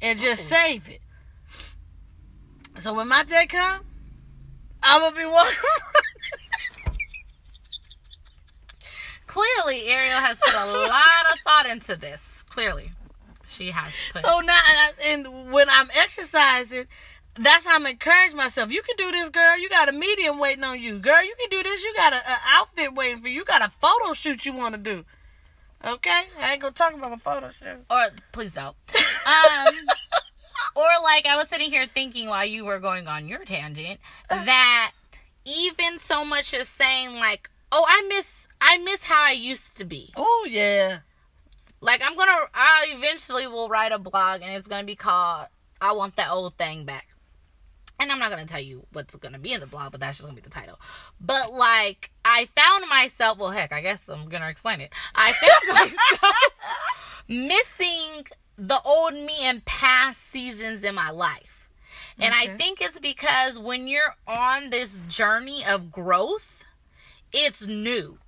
[0.00, 0.54] and just Oh.
[0.54, 1.00] save it.
[2.80, 3.82] So when my day come,
[4.82, 5.56] I'm gonna be walking.
[9.26, 12.20] Clearly, Ariel has put a lot of thought into this.
[12.48, 12.92] Clearly,
[13.46, 14.22] she has put.
[14.22, 16.86] So now, and when I'm exercising,
[17.38, 18.70] that's how I'm encourage myself.
[18.70, 19.58] You can do this, girl.
[19.58, 21.22] You got a medium waiting on you, girl.
[21.22, 21.82] You can do this.
[21.82, 23.34] You got an outfit waiting for you.
[23.34, 25.04] You got a photo shoot you want to do.
[25.84, 27.84] Okay, I ain't gonna talk about my photo shoot.
[27.90, 28.76] or please don't.
[29.26, 29.74] Um,
[30.78, 34.92] or like I was sitting here thinking while you were going on your tangent that
[35.44, 39.84] even so much as saying like, "Oh, I miss, I miss how I used to
[39.84, 41.00] be." Oh yeah,
[41.80, 45.48] Like I'm gonna, I eventually will write a blog and it's gonna be called
[45.80, 47.08] "I Want That Old Thing Back."
[48.00, 50.28] And I'm not gonna tell you what's gonna be in the blog, but that's just
[50.28, 50.78] gonna be the title.
[51.20, 53.38] But like, I found myself.
[53.38, 54.92] Well, heck, I guess I'm gonna explain it.
[55.16, 56.36] I found myself
[57.28, 58.26] missing
[58.58, 61.68] the old me in past seasons in my life.
[62.20, 66.64] And I think it's because when you're on this journey of growth,
[67.32, 68.18] it's new.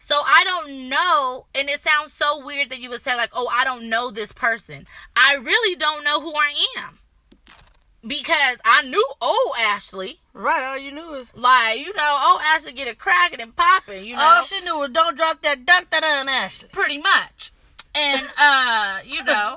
[0.00, 3.46] So I don't know, and it sounds so weird that you would say, like, oh,
[3.46, 4.86] I don't know this person.
[5.16, 6.98] I really don't know who I am.
[8.06, 10.20] Because I knew old Ashley.
[10.32, 10.62] right.
[10.64, 14.14] All you knew is Like, you know, old Ashley get it cracking and popping, you
[14.16, 14.22] know.
[14.22, 16.68] all she knew was don't drop that dun dun Ashley.
[16.72, 17.52] pretty much.
[17.96, 19.56] And uh, you know,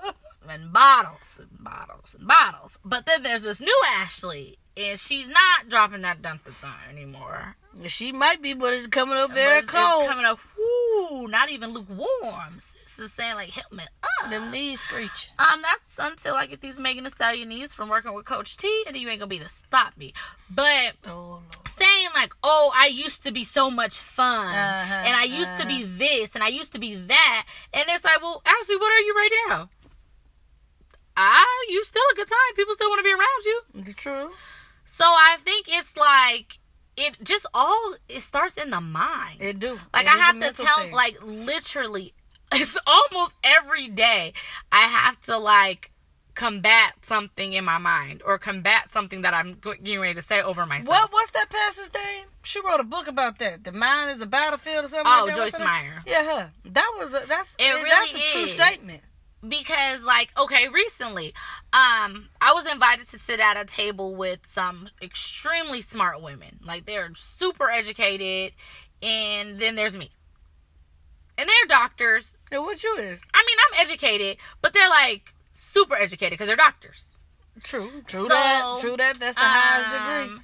[0.49, 2.79] and bottles and bottles and bottles.
[2.85, 7.55] But then there's this new Ashley, and she's not dropping that dun dun dun anymore.
[7.87, 10.07] She might be, but it's coming up very cold.
[10.07, 12.59] coming up, whoo, not even lukewarm.
[12.99, 13.83] Is saying like, help me
[14.23, 14.29] up.
[14.29, 15.31] Them knees screeching.
[15.39, 18.83] Um, that's until I get these Megan Thee Stallion knees from working with Coach T,
[18.85, 20.13] and then you ain't gonna be to stop me.
[20.49, 25.23] But Oh saying like, "Oh, I used to be so much fun, Uh-huh, and I
[25.23, 28.75] used to be this, and I used to be that," and it's like, well, actually,
[28.77, 29.69] what are you right now?
[31.15, 32.55] Ah, you still a good time.
[32.55, 33.93] People still want to be around you.
[33.93, 34.31] True.
[34.85, 36.59] So I think it's like
[36.97, 39.41] it just all it starts in the mind.
[39.41, 39.79] It do.
[39.93, 40.91] Like It I have to tell, thing.
[40.91, 42.13] like literally,
[42.61, 44.33] it's almost every day.
[44.71, 45.91] I have to like
[46.35, 50.65] combat something in my mind or combat something that I'm getting ready to say over
[50.65, 50.87] myself.
[50.87, 52.25] What what's that pastor's name?
[52.43, 53.63] She wrote a book about that.
[53.65, 55.05] The mind is a battlefield or something.
[55.05, 55.51] Oh, like that.
[55.51, 56.01] Joyce Meyer.
[56.07, 56.51] Yeah, her.
[56.65, 58.51] That was a, that's It that's really a true is.
[58.51, 59.01] statement.
[59.47, 61.33] because like okay recently
[61.71, 66.85] um i was invited to sit at a table with some extremely smart women like
[66.85, 68.51] they're super educated
[69.01, 70.11] and then there's me
[71.37, 75.95] and they're doctors Yeah, what you is i mean i'm educated but they're like super
[75.95, 77.17] educated because they're doctors
[77.63, 77.89] true.
[78.07, 78.77] True So, that.
[78.79, 79.19] True that.
[79.19, 80.35] That's the highest degree.
[80.35, 80.43] um,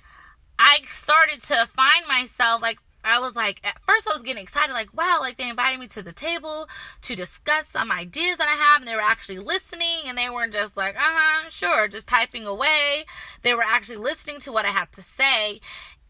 [0.60, 4.74] I started to find myself like I was like at first I was getting excited
[4.74, 6.68] like wow like they invited me to the table
[7.04, 10.54] to discuss some ideas that I have and they were actually listening and they weren't
[10.54, 13.06] just like uh-huh sure just typing away
[13.44, 15.62] they were actually listening to what I had to say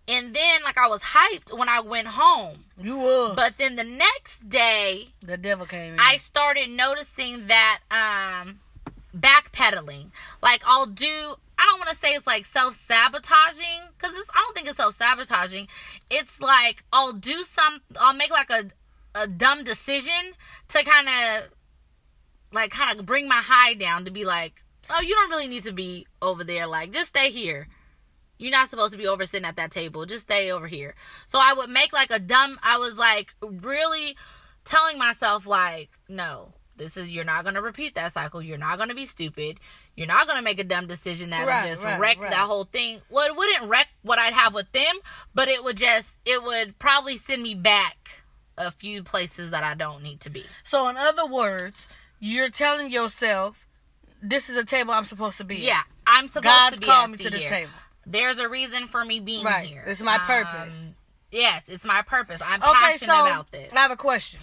[0.07, 3.35] and then like I was hyped when I went home You was.
[3.35, 5.99] but then the next day the devil came in.
[5.99, 8.59] I started noticing that um
[9.17, 10.11] backpedaling.
[10.41, 14.67] Like I'll do I don't want to say it's like self-sabotaging cuz I don't think
[14.67, 15.67] it's self-sabotaging.
[16.09, 18.69] It's like I'll do some I'll make like a
[19.15, 20.33] a dumb decision
[20.69, 21.49] to kind of
[22.51, 25.63] like kind of bring my high down to be like, "Oh, you don't really need
[25.63, 27.67] to be over there like just stay here."
[28.37, 30.05] You're not supposed to be over sitting at that table.
[30.05, 30.95] Just stay over here.
[31.25, 34.17] So I would make like a dumb I was like really
[34.65, 38.41] telling myself like, no, this is you're not gonna repeat that cycle.
[38.41, 39.59] You're not gonna be stupid.
[39.95, 42.31] You're not gonna make a dumb decision that'll Right, just right, wreck right.
[42.31, 43.01] that whole thing.
[43.09, 44.95] Well, it wouldn't wreck what I'd have with them,
[45.33, 47.95] but it would just it would probably send me back
[48.57, 50.45] a few places that I don't need to be.
[50.63, 51.87] so in other words,
[52.19, 53.67] you're telling yourself,
[54.21, 55.61] "This is a table I'm supposed to be." at.
[55.63, 57.49] Yeah, I'm supposed God's to be called at me to this here.
[57.49, 57.71] table.
[58.05, 59.67] There's a reason for me being Right.
[59.67, 59.83] here.
[59.87, 60.73] It's my purpose.
[60.73, 60.95] Um,
[61.31, 62.41] yes, it's my purpose.
[62.41, 63.73] I'm Okay, passionate so about this.
[63.73, 64.39] I have a question.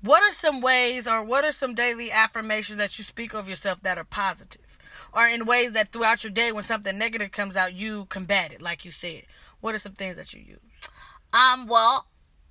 [0.00, 3.80] What are some ways or what are some daily affirmations that you speak of yourself
[3.82, 4.64] that are positive?
[5.12, 8.60] Or in ways that throughout your day when something negative comes out, you combat it,
[8.62, 9.24] like you said.
[9.60, 10.60] What are some things that you use?
[11.32, 12.06] Um, well,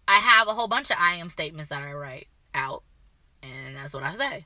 [0.08, 2.84] I have a whole bunch of I am statements that I write out,
[3.42, 4.46] and that's what I say.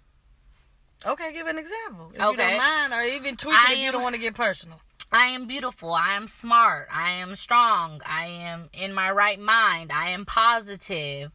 [1.05, 2.09] Okay, give an example.
[2.13, 4.35] If you don't mind, or even tweak I it if you don't want to get
[4.35, 4.79] personal.
[5.11, 5.93] I am beautiful.
[5.93, 6.87] I am smart.
[6.91, 8.01] I am strong.
[8.05, 9.91] I am in my right mind.
[9.91, 11.31] I am positive.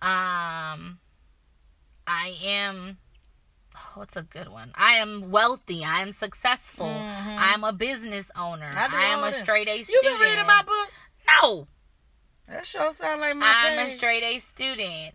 [0.00, 1.00] Um,
[2.06, 2.98] I am.
[3.94, 4.72] What's a good one?
[4.76, 5.84] I am wealthy.
[5.84, 6.86] I am successful.
[6.86, 7.38] Mhm.
[7.38, 8.72] I am a business owner.
[8.74, 10.04] I, I am a straight A student.
[10.04, 10.92] You been reading my book?
[11.42, 11.66] No,
[12.48, 15.14] That sure sound like my I'm a straight A student.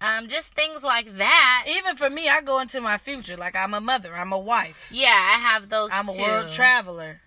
[0.00, 1.66] Um, just things like that.
[1.68, 4.86] Even for me, I go into my future like I'm a mother, I'm a wife.
[4.90, 5.90] Yeah, I have those.
[5.92, 7.20] I'm a world traveler.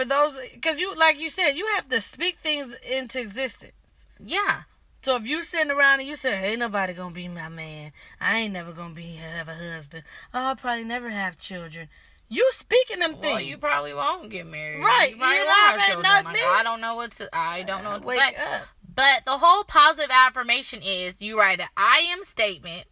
[0.00, 3.72] For those, because you, like you said, you have to speak things into existence.
[4.18, 4.62] Yeah.
[5.02, 7.92] So if you sitting around and you say, "Ain't nobody gonna be my man.
[8.18, 10.04] I ain't never gonna be have a husband.
[10.32, 11.90] Oh, I'll probably never have children."
[12.30, 13.42] You speaking them Well, things.
[13.42, 14.82] you probably won't get married.
[14.82, 16.06] Right, You you have children.
[16.06, 17.28] I don't know what to.
[17.36, 18.42] I don't know what to Wake say.
[18.42, 18.68] up.
[18.94, 22.86] But the whole positive affirmation is you write an I am statement,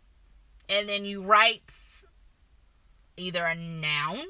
[0.68, 1.62] and then you write
[3.16, 4.26] either a noun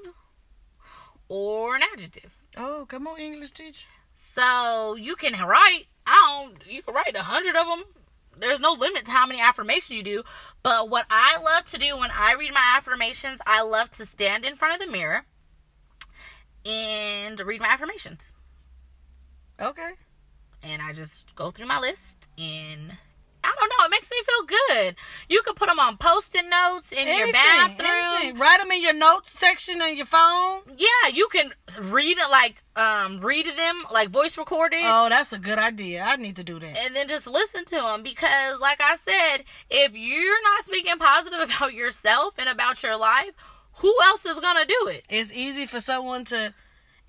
[1.28, 2.37] or an adjective.
[2.58, 3.86] Oh, come on, English teacher.
[4.16, 5.84] So you can write.
[6.04, 6.66] I don't.
[6.66, 7.84] You can write a hundred of them.
[8.40, 10.22] There's no limit to how many affirmations you do.
[10.62, 14.44] But what I love to do when I read my affirmations, I love to stand
[14.44, 15.24] in front of the mirror
[16.64, 18.32] and read my affirmations.
[19.60, 19.92] Okay.
[20.62, 22.96] And I just go through my list and
[23.44, 23.86] I don't know.
[23.86, 24.96] It makes me feel good.
[25.28, 27.86] You can put them on post-it notes in your bathroom.
[27.88, 28.38] anything.
[28.38, 30.62] Write them in your notes section on your phone.
[30.76, 34.80] Yeah, you can read it like um read them like voice recorded.
[34.82, 36.02] Oh, that's a good idea.
[36.02, 36.76] I need to do that.
[36.76, 41.40] and then just listen to them because like i said if you're not speaking positive
[41.56, 43.30] about yourself and about your life
[43.74, 46.54] who else is gonna do it It's easy for someone to.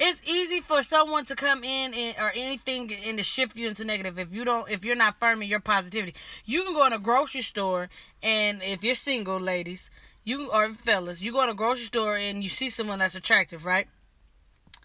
[0.02, 3.84] It's easy for someone to come in and, or anything and to shift you into
[3.84, 6.16] negative if you don't if you're not firm in your positivity.
[6.46, 7.90] You can go in a grocery store
[8.24, 9.90] and if you're single, ladies,
[10.24, 13.66] you or fellas, you go in a grocery store and you see someone that's attractive,
[13.66, 13.90] right?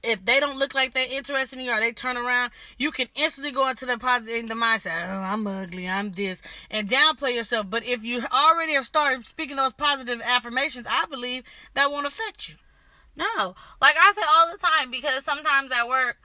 [0.03, 3.07] If they don't look like they're interested in you or they turn around, you can
[3.15, 7.37] instantly go into the positive in the mindset, oh, I'm ugly, I'm this, and downplay
[7.37, 7.71] yourself.
[7.71, 12.49] But if you already have started speaking those positive affirmations, I believe that won't affect
[12.49, 12.57] you.
[13.17, 13.55] No.
[13.81, 16.17] Like i say all the time because sometimes at work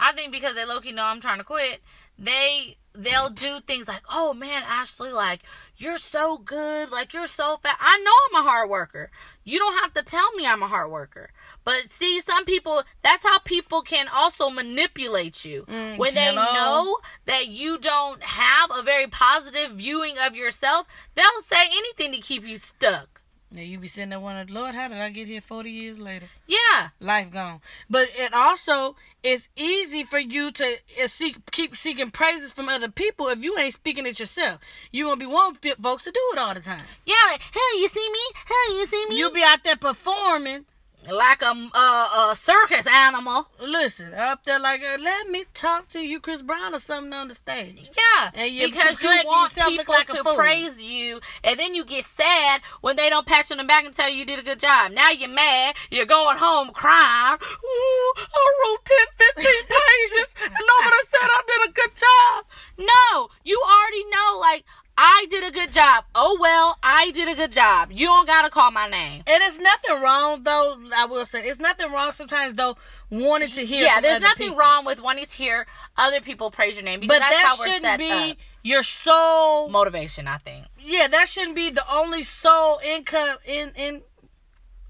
[0.00, 1.80] i think because they low-key know i'm trying to quit
[2.18, 5.40] they they'll do things like oh man ashley like
[5.76, 9.10] you're so good like you're so fat i know i'm a hard worker.
[9.44, 11.30] You don't have to tell me i'm a hard worker.
[11.64, 15.64] But see some people that's how people can also manipulate you.
[15.64, 16.52] Mm, when they hello.
[16.52, 22.18] know that you don't have a very positive viewing of yourself they'll say anything to
[22.18, 23.11] keep you stuck
[23.54, 26.26] Now you be sitting there wondering, Lord, how did I get here 40 years later?
[26.46, 26.88] Yeah.
[27.00, 27.60] Life gone.
[27.90, 32.88] But it also it's easy for you to uh, seek, keep seeking praises from other
[32.88, 34.58] people if you ain't speaking it yourself.
[34.90, 36.84] You gonna be wanting folks to do it all the time.
[37.04, 38.20] Yeah, like, hey, you see me?
[38.46, 39.18] Hey, you see me?
[39.18, 40.64] You be out there performing
[41.10, 43.48] like a, a, a circus animal.
[43.60, 47.28] Listen, up there like, uh, let me talk to you, Chris Brown or something on
[47.28, 47.90] the stage.
[47.96, 52.04] Yeah, And you because you want people like to praise you, and then you get
[52.04, 54.42] sad when they don't pat you on the back and tell you you did a
[54.42, 54.92] good job.
[54.92, 55.74] Now you're mad.
[55.90, 57.38] You're going home crying.
[57.42, 58.96] Ooh, I wrote 10,
[59.36, 62.44] 15 pages, and nobody said I did a good job.
[62.78, 64.64] No, you already know, like,
[64.96, 66.04] I did a good job.
[66.14, 67.90] Oh, well, I did a good job.
[67.92, 69.22] You don't gotta call my name.
[69.26, 70.76] And it's nothing wrong though.
[70.94, 72.76] I will say it's nothing wrong sometimes though
[73.10, 73.84] wanting to hear.
[73.86, 74.58] Yeah, there's nothing people.
[74.58, 77.58] wrh with wanting to hear other people praise your name because But that's that how
[77.58, 78.36] we're shouldn't be up.
[78.62, 79.68] your sole.
[79.70, 80.66] Motivation, I think.
[80.80, 84.02] yeah, that shouldn't be the only sole income in in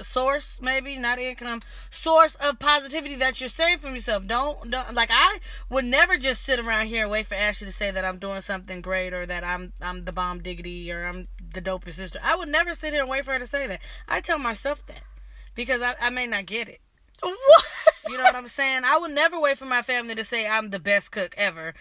[0.05, 1.61] source maybe not income
[1.91, 4.27] source of positivity that you're saying from yourself.
[4.27, 5.39] Don't, don't like i
[5.69, 8.43] would never just sit around here and wait for ashley to say that i'm doing
[8.43, 12.19] something great or that i'm i'm the bomb diggity or i'm the dopest sister.
[12.23, 13.81] I would never sit here and wait for her to say that.
[14.09, 15.03] I tell myself that
[15.55, 16.81] because i, I may not get it.
[17.21, 17.65] What?
[18.09, 18.83] you know what i'm saying?
[18.85, 21.75] I would never wait for my family to say i'm the best cook ever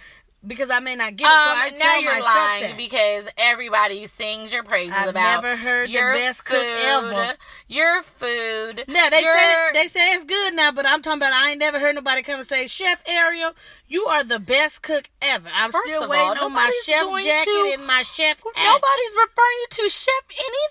[0.45, 3.27] because i may not get it so i Um, now tell you're lying that because
[3.37, 7.33] everybody sings your praises I've about never heard the your best food, cook ever.
[7.67, 8.83] Your food.
[8.87, 11.59] Now they your, say they say it's good now, but I'm talking about I ain't
[11.59, 13.53] never heard nobody come and say, Chef Ariel,
[13.87, 15.47] you are the best cook ever.
[15.53, 18.37] I'm First still waiting all, on my chef jacket to- and my chef.
[18.43, 20.23] Nobody's referring you to chef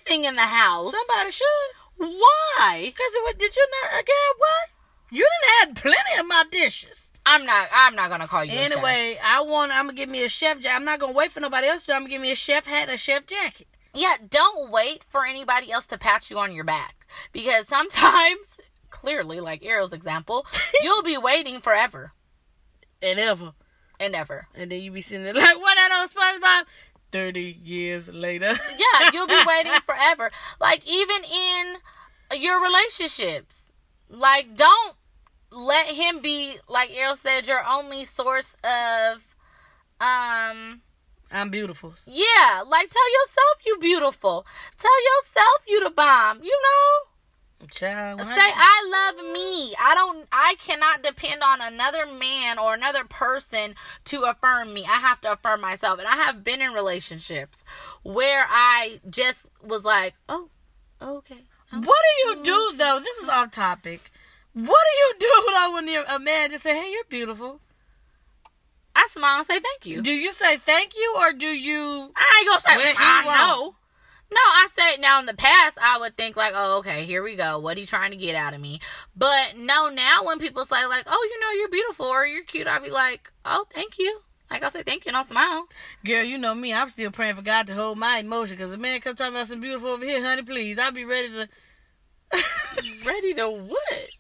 [0.06, 0.92] anything in the house.
[0.92, 1.46] Somebody should.
[1.96, 2.92] Why?
[2.96, 4.70] Cause it, was- did you not again what?
[5.11, 6.96] You didn't have plenty of my dishes.
[7.26, 7.68] I'm not.
[7.72, 8.52] I'm not gonna call you.
[8.52, 8.72] a chef.
[8.72, 9.72] Anyway, I want.
[9.72, 10.74] I'm gonna give me a chef jacket.
[10.76, 11.92] I'm not gonna wait for nobody else to.
[11.94, 13.66] I'm gonna give me a chef hat and a chef jacket.
[13.94, 18.56] Yeah, don't wait for anybody else to pat you on your back because sometimes,
[18.90, 20.46] clearly, like Ariel's example,
[20.83, 22.12] you'll be waiting forever
[23.02, 23.52] And ever.
[23.98, 24.46] and ever.
[24.54, 26.66] And then you be sitting there like, what that on SpongeBob?
[27.12, 28.54] Thirty years later.
[28.78, 30.30] Yeah, you'll be waiting forever.
[30.61, 33.68] Like even in your relationships,
[34.09, 34.94] like don't
[35.50, 39.24] let him be like Ariel said your only source of
[40.00, 40.82] um
[41.32, 41.94] I'm beautiful.
[42.06, 44.46] yeah, like tell yourself you beautiful.
[44.78, 47.66] Tell yourself you the bomb, you know?
[47.70, 48.20] Child.
[48.22, 49.74] Say I love me.
[49.78, 53.74] I don't I cannot depend on another man or another person
[54.06, 54.84] to affirm me.
[54.86, 55.98] I have to affirm myself.
[55.98, 57.62] And I have been in relationships
[58.02, 60.48] where I just was like, "Oh,
[61.02, 62.98] okay." What do you do though?
[63.04, 64.10] This is off topic.
[64.52, 67.60] What do you do though when you're, a man just say, "Hey, you're beautiful"?
[68.94, 70.02] I smile and say thank you.
[70.02, 72.10] Do you say thank you or do you?
[72.16, 73.74] I ain't gonna say When he I know.
[74.32, 77.34] No, I say now in the past I would think like, oh, okay, here we
[77.36, 77.58] go.
[77.58, 78.80] What he trying to get out of me?
[79.16, 82.68] But no, now when people say like, oh, you know, you're beautiful or you're cute,
[82.68, 84.20] I'll be like, oh, thank you.
[84.50, 85.66] Like I'll say thank you and I'll smile.
[86.04, 86.74] Girl, you know me.
[86.74, 88.56] I'm still praying for God to hold my emotion.
[88.56, 90.42] Cause a man come talking about some beautiful over here, honey.
[90.42, 91.48] Please, I'll be ready to.
[93.04, 94.10] Ready to what?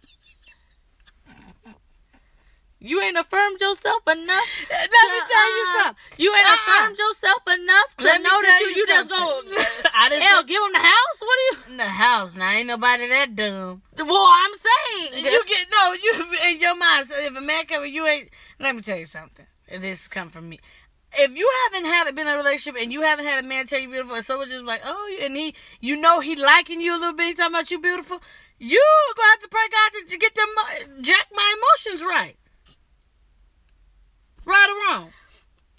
[2.80, 4.48] You ain't affirmed yourself enough.
[4.70, 5.96] Let me to, tell you uh, something.
[6.16, 6.56] You ain't Uh-uh.
[6.56, 9.26] affirmed yourself enough to Let me know that you, you just gonna
[9.94, 11.18] I didn't hell give him the house.
[11.20, 11.72] What are you?
[11.72, 12.34] in the house.
[12.34, 13.82] Now ain't nobody that dumb.
[13.98, 15.92] Well, I'm saying You get no.
[15.92, 17.10] You in your mind.
[17.10, 18.30] So if a man come, and you ain't.
[18.58, 19.46] Let me tell you something.
[19.68, 20.58] This come from me.
[21.12, 23.66] If you haven't had it been in a relationship and you haven't had a man
[23.66, 26.96] tell you beautiful, and someone just like, oh, and he, you know, he liking you
[26.96, 28.22] a little bit, he talking about you beautiful.
[28.58, 28.84] You
[29.16, 30.46] gonna have to pray God to, to get them
[31.02, 32.36] jack my emotions right.
[34.44, 35.10] Right or wrong?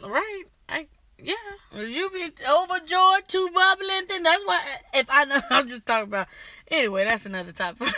[0.03, 0.43] right.
[0.69, 0.87] I
[1.21, 1.33] yeah.
[1.75, 4.63] You be overjoyed, too bubbly, and then that's why.
[4.93, 6.27] If I know, I'm just talking about.
[6.69, 7.89] Anyway, that's another topic.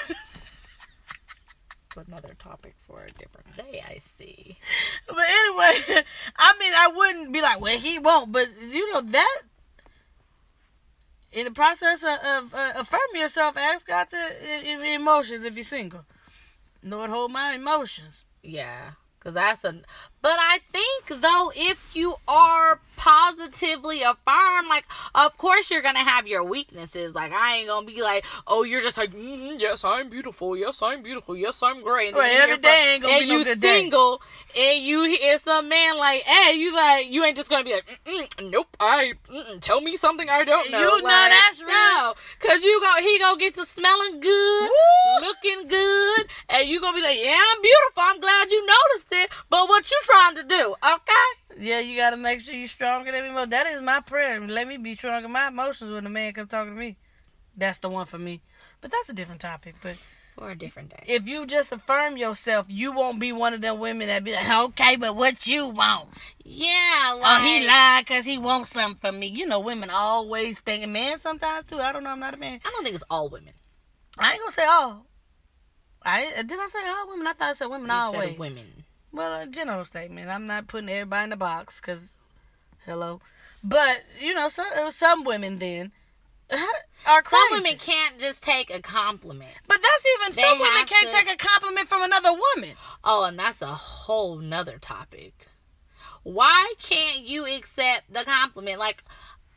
[2.07, 3.83] Another topic for a different day.
[3.87, 4.57] I see.
[5.07, 6.03] But anyway,
[6.37, 8.31] I mean, I wouldn't be like, well, he won't.
[8.31, 9.41] But you know that
[11.31, 15.63] in the process of, of uh, affirming yourself, ask God to uh, emotions if you're
[15.63, 16.05] single.
[16.83, 18.25] Lord, hold my emotions.
[18.41, 19.81] Yeah, because that's a.
[20.23, 26.27] But I think though, if you are positively affirmed, like of course you're gonna have
[26.27, 27.13] your weaknesses.
[27.13, 30.55] Like I ain't gonna be like, oh, you're just like, mm yes, I'm beautiful.
[30.55, 31.35] Yes, I'm beautiful.
[31.35, 32.09] Yes, I'm great.
[32.09, 33.59] And then Right, you every day ain't gonna and be no you day.
[33.59, 34.21] single,
[34.55, 38.35] and you hear some man like, hey, you like, you ain't just gonna be like,
[38.41, 39.13] nope, I
[39.59, 40.79] tell me something I don't know.
[40.79, 41.67] You know that's real.
[41.67, 45.27] No, cause you go, he gonna get to smelling good, Woo!
[45.27, 48.03] looking good, and you gonna be like, yeah, I'm beautiful.
[48.03, 49.29] I'm glad you noticed it.
[49.49, 50.75] But what you trying to do?
[50.83, 51.59] Okay.
[51.59, 53.45] Yeah, you gotta make sure you're stronger than me.
[53.45, 54.39] That is my prayer.
[54.41, 55.25] Let me be stronger.
[55.25, 56.97] in my emotions when the man come talking to me.
[57.57, 58.41] that's the one for me.
[58.81, 59.75] But that's a different topic.
[59.81, 59.97] But
[60.35, 61.03] For a different day.
[61.07, 64.49] if you just affirm yourself, you won't be one of them women that be like,
[64.49, 66.09] okay, but what you want?
[66.43, 69.27] Yeah, like Oh, he lied because he wants something from me.
[69.27, 71.79] You know, women always thinking, man, sometimes too.
[71.79, 72.09] I don't know.
[72.09, 72.59] I'm not a man.
[72.65, 73.53] I don't think it's all women.
[74.17, 75.05] I ain't gonna say all.
[76.05, 77.27] I did I say all women?
[77.27, 78.29] I thought I said women You always.
[78.31, 78.82] said women.
[79.13, 80.29] Well, a general statement.
[80.29, 81.99] I'm not putting everybody in the box because,
[82.85, 83.21] hello.
[83.63, 85.91] But you know, some uh, some women then
[86.51, 87.43] are crazy.
[87.49, 89.51] Some women can't just take a compliment.
[89.67, 92.75] But that's even They some women can't to- take a compliment from another woman.
[93.03, 95.47] Oh, and that's a whole nother topic.
[96.23, 98.79] Why can't you accept the compliment?
[98.79, 99.03] Like,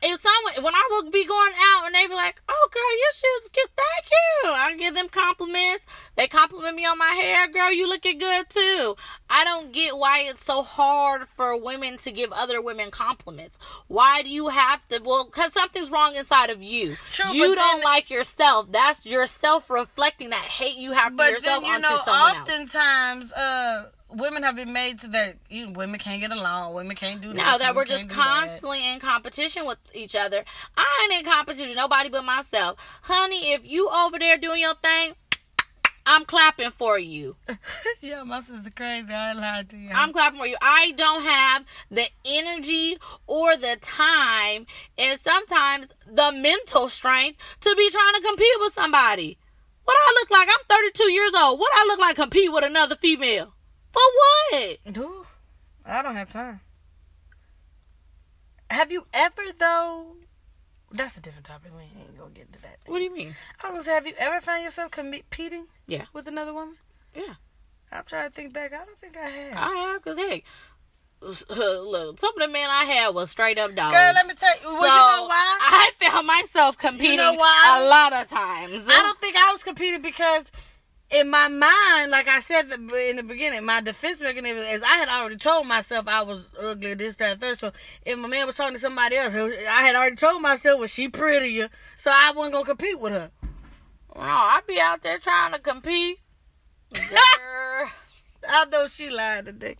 [0.01, 3.13] if someone, when I would be going out and they be like, "Oh, girl, your
[3.13, 5.83] shoes cute, thank you," I give them compliments.
[6.15, 8.95] They compliment me on my hair, girl, you looking good too.
[9.29, 13.57] I don't get why it's so hard for women to give other women compliments.
[13.87, 14.99] Why do you have to?
[14.99, 16.97] Well, because something's wrong inside of you.
[17.11, 18.67] True, you don't then- like yourself.
[18.71, 22.35] That's yourself reflecting that hate you have for But yourself then you onto know, someone
[22.35, 22.49] else.
[22.49, 27.21] oftentimes, uh, women have been made to that you women can't get along, women can't
[27.21, 27.37] do this.
[27.37, 28.15] No, that we're just do that.
[28.15, 30.43] constantly in competition with each other.
[30.75, 32.77] I ain't in competition with nobody but myself.
[33.03, 35.13] Honey, if you over there doing your thing,
[36.05, 37.35] I'm clapping for you.
[38.01, 39.11] yeah, my sister crazy.
[39.11, 39.89] I lied to you.
[39.93, 40.55] I'm clapping for you.
[40.61, 42.97] I don't have the energy
[43.27, 49.37] or the time and sometimes the mental strength to be trying to compete with somebody.
[49.83, 50.47] What I look like?
[50.47, 51.59] I'm 32 years old.
[51.59, 53.53] What I look like compete with another female?
[53.97, 54.95] For what?
[54.95, 55.25] No,
[55.83, 56.59] I don't have time.
[58.69, 60.17] Have you ever though?
[60.91, 61.71] That's a different topic.
[61.75, 62.77] We ain't gonna get into that.
[62.85, 63.35] What do you mean?
[63.63, 65.65] I was have you ever found yourself competing?
[65.87, 66.05] Yeah.
[66.13, 66.75] With another woman?
[67.15, 67.35] Yeah.
[67.91, 68.71] I'm trying to think back.
[68.73, 69.53] I don't think I have.
[69.55, 70.43] I have, cause hey,
[71.21, 73.95] look, some of the men I had was straight up dogs.
[73.95, 74.67] Girl, let me tell you.
[74.67, 75.57] Well, so you know why?
[75.59, 77.79] I found myself competing why?
[77.81, 78.83] a lot of times.
[78.87, 80.43] I don't think I was competing because
[81.09, 85.07] in my mind, like I said in the beginning, my defense mechanism is I had
[85.07, 87.59] already told myself I was ugly, this, that, and third.
[87.59, 87.71] So
[88.05, 91.07] if my man was talking to somebody else, I had already told myself, well, she
[91.07, 93.31] prettier, so I wasn't gonna compete with her.
[94.15, 96.19] No, I be out there trying to compete.
[98.49, 99.77] I know she lied today.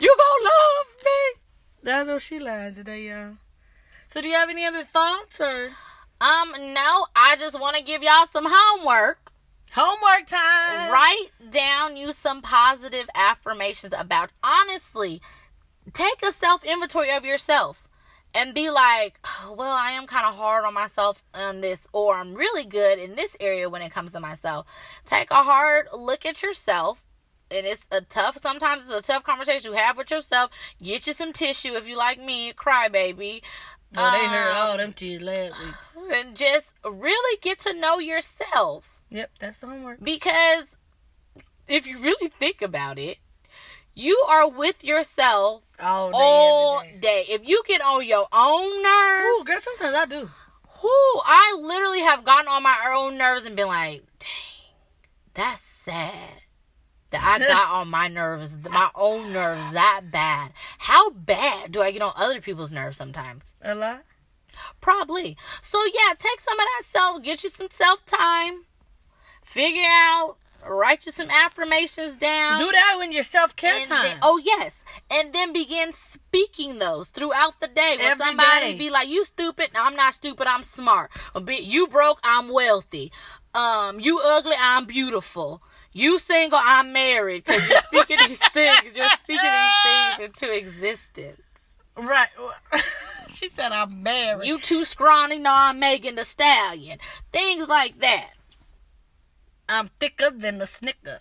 [0.00, 1.92] you gonna love me.
[1.92, 3.34] I know she lied today, y'all.
[4.08, 5.70] So do you have any other thoughts or
[6.20, 9.23] Um, no, I just want to give y'all some homework.
[9.74, 10.92] Homework time?
[10.92, 15.20] Write down you some positive affirmations about honestly.
[15.92, 17.86] Take a self inventory of yourself
[18.34, 22.16] and be like, "Oh, well, I am kind of hard on myself on this, or
[22.16, 24.66] I'm really good in this area when it comes to myself.
[25.04, 27.02] Take a hard look at yourself.
[27.50, 30.50] And it's a tough, sometimes it's a tough conversation you have with yourself.
[30.82, 33.42] Get you some tissue if you like me, cry baby.
[33.96, 35.74] Oh, they heard Um, all them tears last week.
[36.10, 40.02] And just really get to know yourself Yep, that's the homework.
[40.02, 40.64] because
[41.68, 43.18] if you really think about it,
[43.94, 46.96] you are with yourself All day, all day.
[47.00, 47.24] day.
[47.28, 50.28] If you get on your own nerves, Ooh, girl, sometimes I do.
[50.82, 54.74] whoo, I literally have gotten on my own nerves and been like, dang,
[55.34, 56.42] that's sad.
[57.10, 60.50] That I got on my nerves, my own nerves that bad.
[60.78, 63.54] How bad do I get on other people's nerves sometimes?
[63.62, 64.02] A lot.
[64.80, 65.36] Probably.
[65.62, 68.64] So yeah, take some of that self, get you some self time,
[69.44, 70.36] figure out,
[70.66, 72.58] write you some affirmations down.
[72.58, 74.02] Do that when your self care time.
[74.02, 77.96] then- oh yes, and then begin speaking those throughout the day.
[77.98, 78.78] When Every somebody day.
[78.78, 80.46] be like, "You stupid," no, I'm not stupid.
[80.46, 81.10] I'm smart.
[81.34, 82.18] Or be, you broke.
[82.24, 83.12] I'm wealthy.
[83.54, 84.56] Um, you ugly.
[84.58, 85.62] I'm beautiful.
[85.92, 86.58] You single.
[86.60, 87.44] I'm married.
[87.44, 88.96] Because you're speaking these things.
[88.96, 91.40] You're speaking these things into existence.
[91.96, 92.28] Right.
[93.34, 94.48] she said I'm married.
[94.48, 95.38] You too scrawny.
[95.38, 96.98] No, I'm Megan Thee Stallion.
[97.32, 98.30] Things like that.
[99.68, 101.20] I'm thicker than a snicker.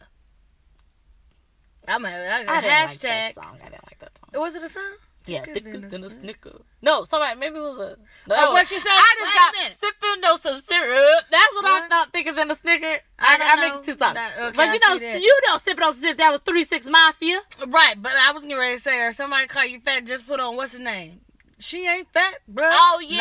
[1.87, 3.01] I'm a, I, I didn't like hashtag.
[3.01, 3.57] that song.
[3.61, 4.41] I didn't like that song.
[4.41, 4.93] Was it a song?
[5.25, 6.49] Yeah, Thicker thicker than a snicker.
[6.49, 6.61] snicker.
[6.81, 7.97] No, somebody maybe it was a.
[8.27, 8.89] No, Oh, what you said?
[8.91, 9.77] I just got minute.
[9.79, 11.23] sipping no some syrup.
[11.31, 12.11] That's what, I thought.
[12.11, 12.99] Thicker than a snicker.
[13.19, 14.19] I I, I, mixed two songs.
[14.37, 16.17] Okay, but you know, you know, sipping on syrup.
[16.17, 17.39] That was three six mafia.
[17.67, 20.41] Right, but I was getting ready to say, or somebody call you fat, just put
[20.41, 21.21] on what's his name?
[21.63, 22.69] She ain't fat, bro.
[22.69, 23.17] Oh yeah,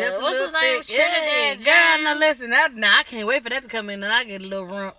[0.00, 0.82] Nah, uh, what's his name?
[0.82, 0.96] thick.
[0.96, 4.10] Yeah, Trinidad girl, now listen, now I can't wait for that to come in and
[4.12, 4.96] I get a little rump.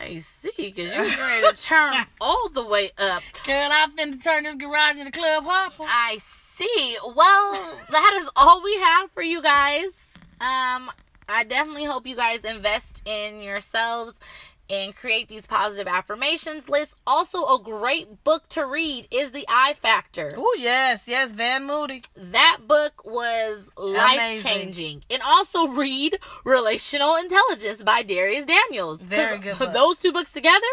[0.00, 3.22] I see, because you're ready to turn all the way up.
[3.44, 5.82] Girl, I'm finna turn this garage into club hopper.
[5.84, 6.96] I see.
[7.04, 9.86] Well, that is all we have for you guys.
[10.40, 10.90] Um,
[11.28, 14.14] I definitely hope you guys invest in yourselves
[14.68, 16.94] and create these positive affirmations lists.
[17.06, 20.34] Also, a great book to read is The I Factor.
[20.36, 22.02] Oh yes, yes, Van Moody.
[22.16, 25.04] That book was life changing.
[25.10, 29.00] And also read Relational Intelligence by Dharius Daniels.
[29.00, 29.72] Very good book.
[29.72, 30.66] Those two books together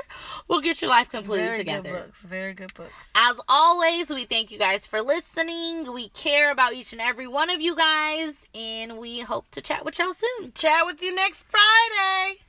[0.48, 1.64] will get your life completely together.
[1.64, 1.90] Very together.
[1.90, 2.20] good books.
[2.22, 2.94] Very good books.
[3.16, 5.94] As always, we thank you guys for listening.
[5.94, 9.86] We care about each and every one of you guys, and we hope to chat
[9.86, 10.52] with y'all soon.
[10.54, 12.40] Chat with you next Friday.